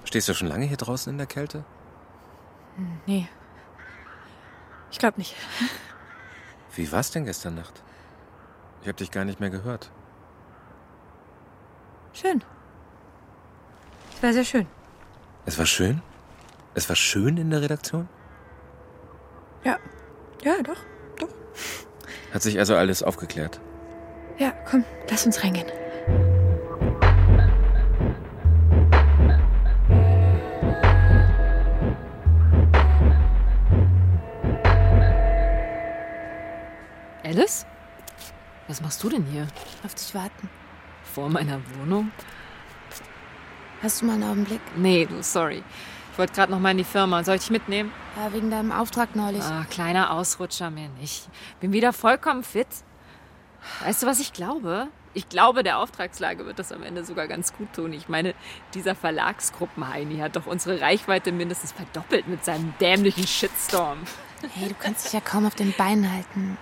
Stehst 0.05 0.29
du 0.29 0.33
schon 0.33 0.47
lange 0.47 0.65
hier 0.65 0.77
draußen 0.77 1.11
in 1.11 1.17
der 1.17 1.27
Kälte? 1.27 1.65
Nee. 3.05 3.27
Ich 4.89 4.97
glaube 4.97 5.17
nicht. 5.17 5.35
Wie 6.79 6.89
war's 6.93 7.11
denn 7.11 7.25
gestern 7.25 7.55
Nacht? 7.55 7.83
Ich 8.81 8.87
habe 8.87 8.95
dich 8.95 9.11
gar 9.11 9.25
nicht 9.25 9.41
mehr 9.41 9.49
gehört. 9.49 9.91
Schön. 12.13 12.41
Es 14.15 14.23
war 14.23 14.31
sehr 14.31 14.45
schön. 14.45 14.65
Es 15.45 15.59
war 15.59 15.65
schön? 15.65 16.01
Es 16.75 16.87
war 16.87 16.95
schön 16.95 17.35
in 17.35 17.49
der 17.49 17.61
Redaktion? 17.61 18.07
Ja. 19.65 19.77
Ja, 20.41 20.53
doch. 20.63 20.77
Doch. 21.19 21.27
Hat 22.33 22.43
sich 22.43 22.57
also 22.57 22.77
alles 22.77 23.03
aufgeklärt? 23.03 23.59
Ja, 24.37 24.53
komm, 24.69 24.85
lass 25.09 25.25
uns 25.25 25.43
reingehen. 25.43 25.67
Alice? 37.29 37.67
Was 38.67 38.81
machst 38.81 39.03
du 39.03 39.09
denn 39.09 39.23
hier? 39.25 39.45
Auf 39.85 39.93
dich 39.93 40.15
warten. 40.15 40.49
Vor 41.03 41.29
meiner 41.29 41.61
Wohnung? 41.75 42.11
Hast 43.83 44.01
du 44.01 44.05
mal 44.05 44.13
einen 44.13 44.23
Augenblick? 44.23 44.61
Nee, 44.75 45.05
du, 45.05 45.21
sorry. 45.21 45.63
Ich 46.11 46.17
wollte 46.17 46.33
gerade 46.33 46.51
noch 46.51 46.59
mal 46.59 46.71
in 46.71 46.79
die 46.79 46.83
Firma. 46.83 47.23
Soll 47.23 47.35
ich 47.35 47.41
dich 47.41 47.51
mitnehmen? 47.51 47.91
Ja, 48.17 48.33
wegen 48.33 48.49
deinem 48.49 48.71
Auftrag 48.71 49.15
neulich. 49.15 49.43
Ah, 49.43 49.63
kleiner 49.69 50.11
Ausrutscher 50.11 50.71
mehr 50.71 50.89
nicht. 50.99 51.29
Bin 51.59 51.71
wieder 51.71 51.93
vollkommen 51.93 52.41
fit. 52.41 52.67
Weißt 53.83 54.01
du, 54.01 54.07
was 54.07 54.19
ich 54.19 54.33
glaube? 54.33 54.87
Ich 55.13 55.29
glaube, 55.29 55.61
der 55.61 55.77
Auftragslage 55.77 56.47
wird 56.47 56.57
das 56.57 56.71
am 56.71 56.81
Ende 56.81 57.05
sogar 57.05 57.27
ganz 57.27 57.53
gut 57.53 57.73
tun. 57.73 57.93
Ich 57.93 58.09
meine, 58.09 58.33
dieser 58.73 58.95
Verlagsgruppenheini 58.95 60.17
hat 60.17 60.35
doch 60.35 60.47
unsere 60.47 60.81
Reichweite 60.81 61.31
mindestens 61.31 61.73
verdoppelt 61.73 62.27
mit 62.27 62.43
seinem 62.43 62.73
dämlichen 62.81 63.27
Shitstorm. 63.27 63.99
Hey, 64.55 64.69
du 64.69 64.75
kannst 64.75 65.05
dich 65.05 65.13
ja 65.13 65.21
kaum 65.21 65.45
auf 65.45 65.55
den 65.55 65.73
Beinen 65.73 66.11
halten. 66.11 66.57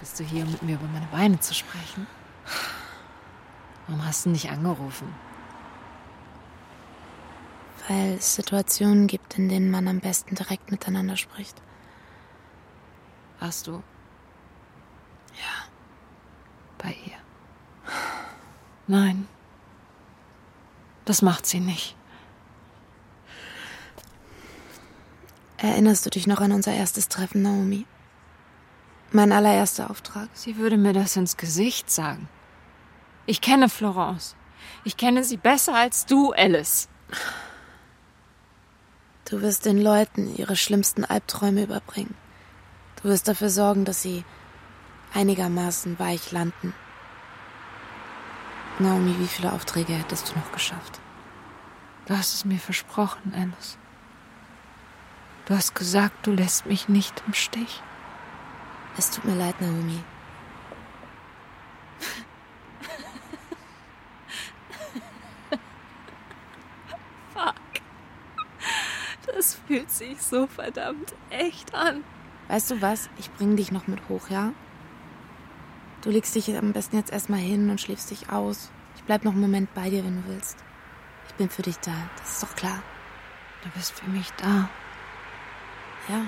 Bist 0.00 0.18
du 0.20 0.24
hier, 0.24 0.44
um 0.44 0.52
mit 0.52 0.62
mir 0.62 0.76
über 0.76 0.86
meine 0.88 1.06
Beine 1.06 1.40
zu 1.40 1.54
sprechen? 1.54 2.06
Warum 3.86 4.04
hast 4.04 4.26
du 4.26 4.30
nicht 4.30 4.50
angerufen? 4.50 5.14
Weil 7.88 8.14
es 8.14 8.34
Situationen 8.34 9.06
gibt, 9.06 9.38
in 9.38 9.48
denen 9.48 9.70
man 9.70 9.88
am 9.88 10.00
besten 10.00 10.34
direkt 10.34 10.70
miteinander 10.70 11.16
spricht. 11.16 11.62
Hast 13.40 13.66
du? 13.66 13.82
Ja 15.34 15.68
bei 16.78 16.96
ihr. 17.06 17.18
Nein, 18.86 19.28
das 21.04 21.20
macht 21.20 21.44
sie 21.44 21.60
nicht. 21.60 21.94
Erinnerst 25.58 26.06
du 26.06 26.10
dich 26.10 26.26
noch 26.26 26.40
an 26.40 26.52
unser 26.52 26.72
erstes 26.72 27.08
Treffen, 27.08 27.42
Naomi? 27.42 27.84
Mein 29.10 29.32
allererster 29.32 29.88
Auftrag. 29.90 30.28
Sie 30.34 30.58
würde 30.58 30.76
mir 30.76 30.92
das 30.92 31.16
ins 31.16 31.38
Gesicht 31.38 31.90
sagen. 31.90 32.28
Ich 33.24 33.40
kenne 33.40 33.70
Florence. 33.70 34.36
Ich 34.84 34.98
kenne 34.98 35.24
sie 35.24 35.38
besser 35.38 35.74
als 35.74 36.04
du, 36.04 36.32
Alice. 36.32 36.88
Du 39.30 39.40
wirst 39.40 39.64
den 39.64 39.80
Leuten 39.80 40.34
ihre 40.36 40.56
schlimmsten 40.56 41.06
Albträume 41.06 41.62
überbringen. 41.62 42.14
Du 43.02 43.08
wirst 43.08 43.28
dafür 43.28 43.48
sorgen, 43.48 43.86
dass 43.86 44.02
sie 44.02 44.24
einigermaßen 45.14 45.98
weich 45.98 46.30
landen. 46.32 46.74
Naomi, 48.78 49.18
wie 49.18 49.26
viele 49.26 49.52
Aufträge 49.52 49.94
hättest 49.94 50.30
du 50.30 50.38
noch 50.38 50.52
geschafft? 50.52 51.00
Du 52.06 52.16
hast 52.16 52.34
es 52.34 52.44
mir 52.44 52.58
versprochen, 52.58 53.32
Alice. 53.34 53.78
Du 55.46 55.54
hast 55.54 55.74
gesagt, 55.74 56.26
du 56.26 56.32
lässt 56.32 56.66
mich 56.66 56.88
nicht 56.88 57.22
im 57.26 57.32
Stich. 57.32 57.82
Es 58.96 59.10
tut 59.10 59.24
mir 59.24 59.34
leid, 59.34 59.60
Naomi. 59.60 60.02
Fuck. 67.34 67.54
Das 69.26 69.54
fühlt 69.66 69.90
sich 69.90 70.22
so 70.22 70.46
verdammt 70.46 71.12
echt 71.30 71.74
an. 71.74 72.04
Weißt 72.48 72.70
du 72.70 72.80
was? 72.80 73.10
Ich 73.18 73.30
bring 73.32 73.56
dich 73.56 73.72
noch 73.72 73.86
mit 73.86 74.00
hoch, 74.08 74.28
ja? 74.30 74.52
Du 76.02 76.10
legst 76.10 76.34
dich 76.34 76.56
am 76.56 76.72
besten 76.72 76.96
jetzt 76.96 77.12
erstmal 77.12 77.40
hin 77.40 77.70
und 77.70 77.80
schläfst 77.80 78.10
dich 78.10 78.30
aus. 78.30 78.70
Ich 78.96 79.02
bleib 79.04 79.24
noch 79.24 79.32
einen 79.32 79.40
Moment 79.40 79.72
bei 79.74 79.90
dir, 79.90 80.04
wenn 80.04 80.22
du 80.22 80.28
willst. 80.28 80.56
Ich 81.28 81.34
bin 81.34 81.48
für 81.50 81.62
dich 81.62 81.76
da, 81.78 81.92
das 82.18 82.32
ist 82.32 82.42
doch 82.42 82.54
klar. 82.56 82.82
Du 83.62 83.68
bist 83.70 83.92
für 83.92 84.08
mich 84.08 84.30
da. 84.38 84.68
Ja. 86.08 86.24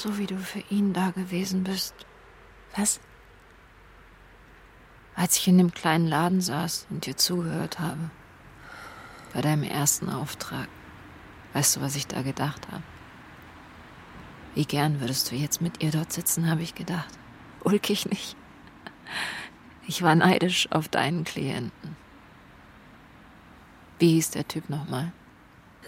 So 0.00 0.16
wie 0.16 0.26
du 0.26 0.38
für 0.38 0.64
ihn 0.70 0.94
da 0.94 1.10
gewesen 1.10 1.62
bist. 1.62 1.94
Was? 2.74 3.00
Als 5.14 5.36
ich 5.36 5.46
in 5.46 5.58
dem 5.58 5.74
kleinen 5.74 6.06
Laden 6.06 6.40
saß 6.40 6.86
und 6.88 7.04
dir 7.04 7.18
zugehört 7.18 7.80
habe. 7.80 8.10
Bei 9.34 9.42
deinem 9.42 9.62
ersten 9.62 10.08
Auftrag. 10.08 10.68
Weißt 11.52 11.76
du, 11.76 11.82
was 11.82 11.96
ich 11.96 12.06
da 12.06 12.22
gedacht 12.22 12.68
habe? 12.72 12.82
Wie 14.54 14.64
gern 14.64 15.02
würdest 15.02 15.30
du 15.30 15.36
jetzt 15.36 15.60
mit 15.60 15.82
ihr 15.82 15.90
dort 15.90 16.14
sitzen, 16.14 16.50
habe 16.50 16.62
ich 16.62 16.74
gedacht. 16.74 17.12
Ulkig 17.62 18.06
nicht. 18.06 18.36
Ich 19.86 20.00
war 20.00 20.14
neidisch 20.14 20.72
auf 20.72 20.88
deinen 20.88 21.24
Klienten. 21.24 21.94
Wie 23.98 24.14
hieß 24.14 24.30
der 24.30 24.48
Typ 24.48 24.70
nochmal? 24.70 25.12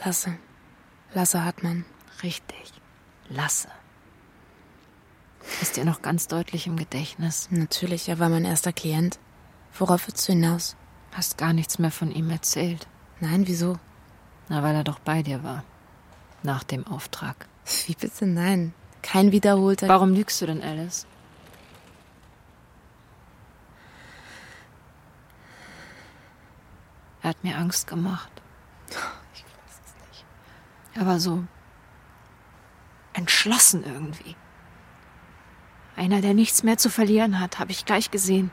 Lasse. 0.04 0.36
Lasse 1.14 1.42
Hartmann. 1.42 1.86
Richtig. 2.22 2.74
Lasse. 3.30 3.68
Ist 5.62 5.76
dir 5.76 5.84
noch 5.84 6.02
ganz 6.02 6.26
deutlich 6.26 6.66
im 6.66 6.76
Gedächtnis? 6.76 7.46
Natürlich, 7.52 8.08
er 8.08 8.18
war 8.18 8.28
mein 8.28 8.44
erster 8.44 8.72
Klient. 8.72 9.20
Worauf 9.78 10.08
willst 10.08 10.26
du 10.26 10.32
hinaus? 10.32 10.74
Hast 11.12 11.38
gar 11.38 11.52
nichts 11.52 11.78
mehr 11.78 11.92
von 11.92 12.10
ihm 12.10 12.30
erzählt. 12.30 12.88
Nein, 13.20 13.46
wieso? 13.46 13.78
Na, 14.48 14.64
weil 14.64 14.74
er 14.74 14.82
doch 14.82 14.98
bei 14.98 15.22
dir 15.22 15.44
war. 15.44 15.62
Nach 16.42 16.64
dem 16.64 16.84
Auftrag. 16.88 17.46
Wie 17.86 17.94
bitte 17.94 18.26
nein? 18.26 18.74
Kein 19.02 19.30
wiederholter. 19.30 19.86
Warum 19.86 20.12
lügst 20.12 20.42
du 20.42 20.46
denn, 20.46 20.62
Alice? 20.62 21.06
Er 27.22 27.30
hat 27.30 27.44
mir 27.44 27.56
Angst 27.56 27.86
gemacht. 27.86 28.32
Ich 29.32 29.44
weiß 29.44 29.80
es 29.86 30.08
nicht. 30.08 30.24
Er 30.94 31.06
war 31.06 31.20
so 31.20 31.44
entschlossen 33.12 33.84
irgendwie. 33.84 34.34
Einer, 35.96 36.20
der 36.20 36.34
nichts 36.34 36.62
mehr 36.62 36.78
zu 36.78 36.90
verlieren 36.90 37.40
hat, 37.40 37.58
habe 37.58 37.72
ich 37.72 37.84
gleich 37.84 38.10
gesehen. 38.10 38.50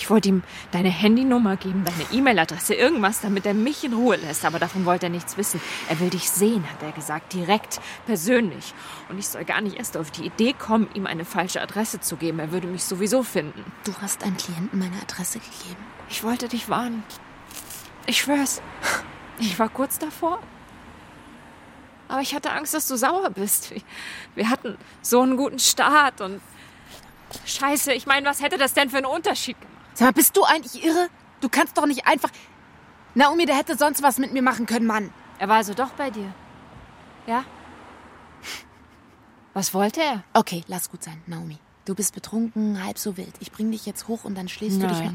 Ich 0.00 0.08
wollte 0.08 0.30
ihm 0.30 0.42
deine 0.70 0.88
Handynummer 0.88 1.56
geben, 1.56 1.84
deine 1.84 2.10
E-Mail-Adresse, 2.10 2.74
irgendwas, 2.74 3.20
damit 3.20 3.44
er 3.44 3.52
mich 3.52 3.84
in 3.84 3.92
Ruhe 3.92 4.16
lässt. 4.16 4.46
Aber 4.46 4.58
davon 4.58 4.86
wollte 4.86 5.06
er 5.06 5.10
nichts 5.10 5.36
wissen. 5.36 5.60
Er 5.90 6.00
will 6.00 6.08
dich 6.08 6.30
sehen, 6.30 6.64
hat 6.70 6.82
er 6.82 6.92
gesagt, 6.92 7.34
direkt, 7.34 7.80
persönlich. 8.06 8.72
Und 9.10 9.18
ich 9.18 9.28
soll 9.28 9.44
gar 9.44 9.60
nicht 9.60 9.76
erst 9.76 9.98
auf 9.98 10.10
die 10.10 10.24
Idee 10.24 10.54
kommen, 10.54 10.88
ihm 10.94 11.06
eine 11.06 11.26
falsche 11.26 11.60
Adresse 11.60 12.00
zu 12.00 12.16
geben. 12.16 12.38
Er 12.38 12.50
würde 12.50 12.66
mich 12.66 12.84
sowieso 12.84 13.22
finden. 13.22 13.62
Du 13.84 13.92
hast 14.00 14.24
einem 14.24 14.38
Klienten 14.38 14.78
meine 14.78 14.96
Adresse 15.02 15.38
gegeben. 15.38 15.84
Ich 16.08 16.24
wollte 16.24 16.48
dich 16.48 16.70
warnen. 16.70 17.02
Ich 18.06 18.20
schwör's. 18.20 18.62
Ich 19.38 19.58
war 19.58 19.68
kurz 19.68 19.98
davor. 19.98 20.40
Aber 22.10 22.22
ich 22.22 22.34
hatte 22.34 22.50
Angst, 22.50 22.74
dass 22.74 22.88
du 22.88 22.96
sauer 22.96 23.30
bist. 23.30 23.72
Wir 24.34 24.50
hatten 24.50 24.76
so 25.00 25.20
einen 25.22 25.36
guten 25.36 25.60
Start 25.60 26.20
und. 26.20 26.40
Scheiße, 27.46 27.92
ich 27.92 28.06
meine, 28.06 28.28
was 28.28 28.42
hätte 28.42 28.58
das 28.58 28.74
denn 28.74 28.90
für 28.90 28.96
einen 28.96 29.06
Unterschied 29.06 29.58
gemacht? 29.60 29.76
Sag 29.94 30.06
mal, 30.06 30.12
bist 30.12 30.36
du 30.36 30.42
eigentlich 30.42 30.84
irre? 30.84 31.08
Du 31.40 31.48
kannst 31.48 31.78
doch 31.78 31.86
nicht 31.86 32.08
einfach. 32.08 32.30
Naomi, 33.14 33.46
der 33.46 33.56
hätte 33.56 33.76
sonst 33.76 34.02
was 34.02 34.18
mit 34.18 34.32
mir 34.32 34.42
machen 34.42 34.66
können, 34.66 34.86
Mann. 34.86 35.12
Er 35.38 35.48
war 35.48 35.58
also 35.58 35.72
doch 35.72 35.90
bei 35.90 36.10
dir. 36.10 36.34
Ja? 37.28 37.44
Was 39.54 39.72
wollte 39.72 40.02
er? 40.02 40.24
Okay, 40.34 40.64
lass 40.66 40.90
gut 40.90 41.04
sein, 41.04 41.22
Naomi. 41.26 41.58
Du 41.84 41.94
bist 41.94 42.12
betrunken, 42.12 42.82
halb 42.84 42.98
so 42.98 43.16
wild. 43.16 43.34
Ich 43.38 43.52
bring 43.52 43.70
dich 43.70 43.86
jetzt 43.86 44.08
hoch 44.08 44.24
und 44.24 44.34
dann 44.34 44.48
schläfst 44.48 44.80
Nein. 44.80 44.88
du 44.88 44.94
dich. 44.94 45.12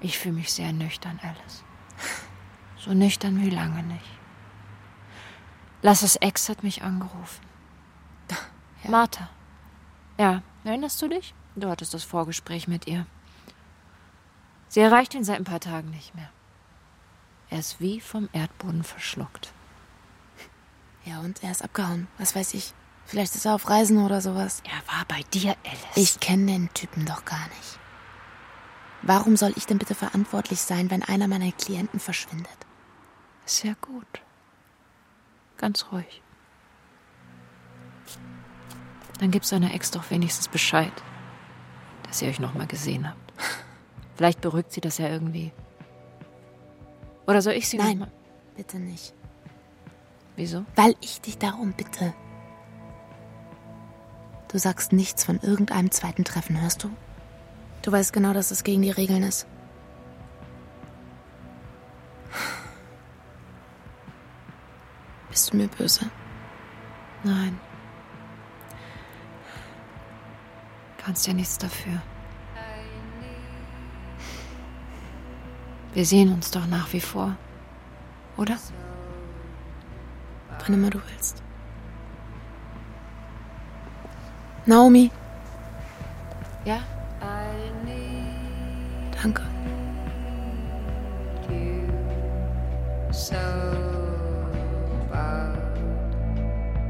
Ich 0.00 0.18
fühle 0.18 0.34
mich 0.34 0.52
sehr 0.52 0.72
nüchtern, 0.72 1.20
Alice. 1.22 1.62
So 2.76 2.92
nüchtern 2.92 3.40
wie 3.40 3.50
lange 3.50 3.84
nicht. 3.84 4.21
Lasses 5.82 6.16
Ex 6.16 6.48
hat 6.48 6.62
mich 6.62 6.82
angerufen. 6.82 7.44
Ja. 8.84 8.90
Martha. 8.90 9.28
Ja, 10.18 10.42
erinnerst 10.64 11.02
du 11.02 11.08
dich? 11.08 11.34
Du 11.56 11.68
hattest 11.68 11.92
das 11.92 12.04
Vorgespräch 12.04 12.68
mit 12.68 12.86
ihr. 12.86 13.06
Sie 14.68 14.80
erreicht 14.80 15.14
ihn 15.14 15.24
seit 15.24 15.38
ein 15.38 15.44
paar 15.44 15.60
Tagen 15.60 15.90
nicht 15.90 16.14
mehr. 16.14 16.30
Er 17.50 17.58
ist 17.58 17.80
wie 17.80 18.00
vom 18.00 18.28
Erdboden 18.32 18.84
verschluckt. 18.84 19.52
Ja, 21.04 21.20
und 21.20 21.42
er 21.42 21.50
ist 21.50 21.62
abgehauen. 21.62 22.06
Was 22.16 22.34
weiß 22.34 22.54
ich. 22.54 22.72
Vielleicht 23.04 23.34
ist 23.34 23.44
er 23.44 23.54
auf 23.54 23.68
Reisen 23.68 23.98
oder 23.98 24.20
sowas. 24.20 24.62
Er 24.64 24.94
war 24.96 25.04
bei 25.06 25.22
dir, 25.34 25.56
Alice. 25.64 25.96
Ich 25.96 26.20
kenne 26.20 26.46
den 26.46 26.72
Typen 26.72 27.04
doch 27.04 27.24
gar 27.24 27.46
nicht. 27.48 27.78
Warum 29.02 29.36
soll 29.36 29.52
ich 29.56 29.66
denn 29.66 29.78
bitte 29.78 29.96
verantwortlich 29.96 30.60
sein, 30.60 30.90
wenn 30.90 31.02
einer 31.02 31.26
meiner 31.26 31.50
Klienten 31.50 31.98
verschwindet? 31.98 32.56
Sehr 33.44 33.74
gut. 33.74 34.22
Ganz 35.62 35.86
ruhig. 35.92 36.20
Dann 39.20 39.30
gib 39.30 39.44
seiner 39.44 39.72
Ex 39.72 39.92
doch 39.92 40.10
wenigstens 40.10 40.48
Bescheid, 40.48 40.92
dass 42.02 42.20
ihr 42.20 42.28
euch 42.28 42.40
noch 42.40 42.54
mal 42.54 42.66
gesehen 42.66 43.08
habt. 43.08 43.32
Vielleicht 44.16 44.40
beruhigt 44.40 44.72
sie 44.72 44.80
das 44.80 44.98
ja 44.98 45.08
irgendwie. 45.08 45.52
Oder 47.28 47.40
soll 47.42 47.52
ich 47.52 47.68
sie 47.68 47.76
Nein, 47.76 48.10
bitte 48.56 48.80
nicht. 48.80 49.14
Wieso? 50.34 50.64
Weil 50.74 50.96
ich 51.00 51.20
dich 51.20 51.38
darum 51.38 51.72
bitte. 51.74 52.12
Du 54.48 54.58
sagst 54.58 54.92
nichts 54.92 55.22
von 55.22 55.38
irgendeinem 55.38 55.92
zweiten 55.92 56.24
Treffen, 56.24 56.60
hörst 56.60 56.82
du? 56.82 56.90
Du 57.82 57.92
weißt 57.92 58.12
genau, 58.12 58.32
dass 58.32 58.50
es 58.50 58.64
gegen 58.64 58.82
die 58.82 58.90
Regeln 58.90 59.22
ist. 59.22 59.46
Bist 65.32 65.50
du 65.50 65.56
mir 65.56 65.66
böse? 65.66 66.10
Nein. 67.24 67.58
Kannst 70.98 71.26
ja 71.26 71.32
nichts 71.32 71.56
dafür. 71.56 72.02
Wir 75.94 76.04
sehen 76.04 76.34
uns 76.34 76.50
doch 76.50 76.66
nach 76.66 76.92
wie 76.92 77.00
vor. 77.00 77.34
Oder? 78.36 78.58
Wann 80.60 80.74
immer 80.74 80.90
du 80.90 81.00
willst. 81.08 81.42
Naomi, 84.66 85.10
Ja? 86.66 86.80
danke. 89.22 89.42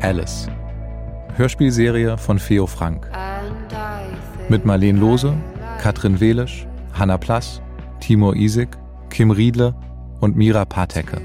Alice. 0.02 0.48
Hörspielserie 1.36 2.18
von 2.18 2.40
Feo 2.40 2.66
Frank. 2.66 3.08
Mit 4.48 4.64
Marleen 4.64 4.96
Lose, 4.96 5.32
Katrin 5.80 6.18
Welisch, 6.18 6.66
Hanna 6.92 7.16
Plass, 7.16 7.62
Timur 8.00 8.34
Isik, 8.34 8.70
Kim 9.10 9.30
Riedle 9.30 9.76
und 10.20 10.36
Mira 10.36 10.64
Patecke. 10.64 11.20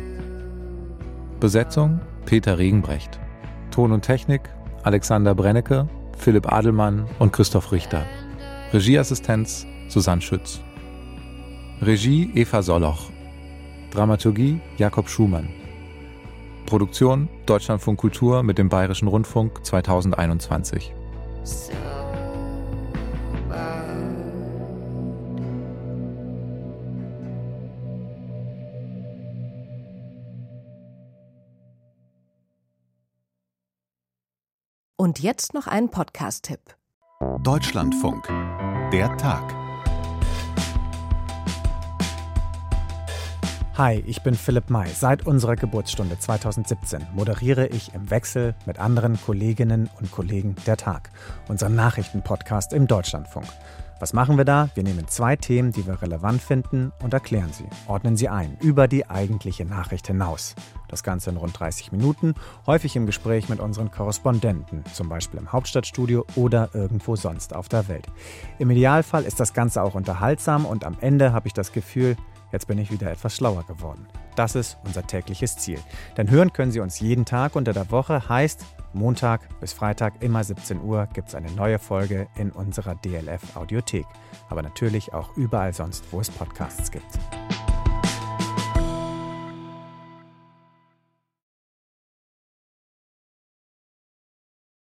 Besetzung 1.40 2.00
Peter 2.28 2.60
Regenbrecht. 2.60 3.20
Ton 3.72 3.92
und 3.92 4.04
Technik 4.04 4.42
Alexander 4.84 5.34
Brennecke, 5.34 5.90
Philipp 6.16 6.52
Adelmann 6.52 7.08
und 7.18 7.34
Christoph 7.34 7.72
Richter. 7.72 8.06
Regieassistenz 8.74 9.66
Susanne 9.88 10.22
Schütz. 10.22 10.62
Regie 11.82 12.32
Eva 12.36 12.62
Soloch. 12.62 13.10
Dramaturgie 13.90 14.62
Jakob 14.78 15.10
Schumann. 15.10 15.50
Produktion 16.68 17.28
Deutschlandfunk 17.48 18.00
Kultur 18.00 18.44
mit 18.44 18.60
dem 18.60 18.70
Bayerischen 18.70 19.08
Rundfunk 19.08 19.66
2021. 19.66 20.94
Und 34.98 35.20
jetzt 35.20 35.54
noch 35.54 35.68
ein 35.68 35.90
Podcast-Tipp. 35.90 36.76
Deutschlandfunk. 37.44 38.28
Der 38.92 39.16
Tag. 39.18 39.67
Hi, 43.78 44.04
ich 44.08 44.24
bin 44.24 44.34
Philipp 44.34 44.72
May. 44.72 44.88
Seit 44.88 45.28
unserer 45.28 45.56
Geburtsstunde 45.56 46.18
2017 46.18 47.06
moderiere 47.14 47.68
ich 47.68 47.94
im 47.94 48.10
Wechsel 48.10 48.56
mit 48.66 48.80
anderen 48.80 49.22
Kolleginnen 49.22 49.88
und 50.00 50.12
Kollegen 50.12 50.56
der 50.66 50.78
Tag, 50.78 51.12
unseren 51.48 51.76
Nachrichtenpodcast 51.76 52.74
im 52.74 52.88
Deutschlandfunk. 52.88 53.46
Was 54.00 54.14
machen 54.14 54.36
wir 54.36 54.46
da? 54.46 54.70
Wir 54.74 54.82
nehmen 54.82 55.08
zwei 55.08 55.36
Themen, 55.36 55.74
die 55.74 55.86
wir 55.86 56.02
relevant 56.02 56.42
finden, 56.42 56.92
und 57.04 57.14
erklären 57.14 57.54
sie, 57.54 57.66
ordnen 57.86 58.18
sie 58.18 58.30
ein, 58.30 58.58
über 58.62 58.88
die 58.88 59.08
eigentliche 59.12 59.66
Nachricht 59.66 60.08
hinaus. 60.08 60.56
Das 60.88 61.04
Ganze 61.04 61.30
in 61.30 61.38
rund 61.38 61.60
30 61.60 61.92
Minuten, 61.92 62.34
häufig 62.66 62.96
im 62.96 63.06
Gespräch 63.06 63.48
mit 63.48 63.60
unseren 63.60 63.92
Korrespondenten, 63.92 64.86
zum 64.92 65.08
Beispiel 65.08 65.40
im 65.40 65.52
Hauptstadtstudio 65.52 66.26
oder 66.36 66.72
irgendwo 66.74 67.16
sonst 67.16 67.56
auf 67.56 67.70
der 67.70 67.88
Welt. 67.88 68.08
Im 68.58 68.72
Idealfall 68.72 69.24
ist 69.24 69.40
das 69.40 69.54
Ganze 69.54 69.84
auch 69.84 69.94
unterhaltsam 69.94 70.66
und 70.66 70.84
am 70.84 70.98
Ende 71.00 71.32
habe 71.32 71.48
ich 71.48 71.54
das 71.54 71.72
Gefühl, 71.72 72.18
jetzt 72.52 72.68
bin 72.68 72.78
ich 72.78 72.92
wieder 72.92 73.12
etwas 73.12 73.36
schlauer 73.36 73.64
geworden. 73.64 74.08
Das 74.36 74.56
ist 74.56 74.78
unser 74.86 75.06
tägliches 75.06 75.58
Ziel. 75.58 75.80
Denn 76.16 76.30
hören 76.30 76.54
können 76.54 76.72
Sie 76.72 76.80
uns 76.80 77.00
jeden 77.00 77.26
Tag 77.26 77.56
unter 77.56 77.74
der 77.74 77.92
Woche, 77.92 78.30
heißt 78.30 78.66
Montag 78.94 79.60
bis 79.60 79.74
Freitag 79.74 80.22
immer 80.22 80.44
17 80.44 80.82
Uhr 80.82 81.08
gibt 81.14 81.30
es 81.30 81.36
eine 81.36 81.52
neue 81.52 81.80
Folge 81.80 82.28
in 82.36 82.52
unserer 82.52 82.96
DLF 82.96 83.56
Audiothek. 83.56 84.06
Aber 84.50 84.62
natürlich 84.62 85.14
auch 85.14 85.36
überall 85.38 85.74
sonst, 85.74 86.06
wo 86.12 86.20
es 86.20 86.30
Podcasts 86.30 86.92
gibt. 86.92 87.20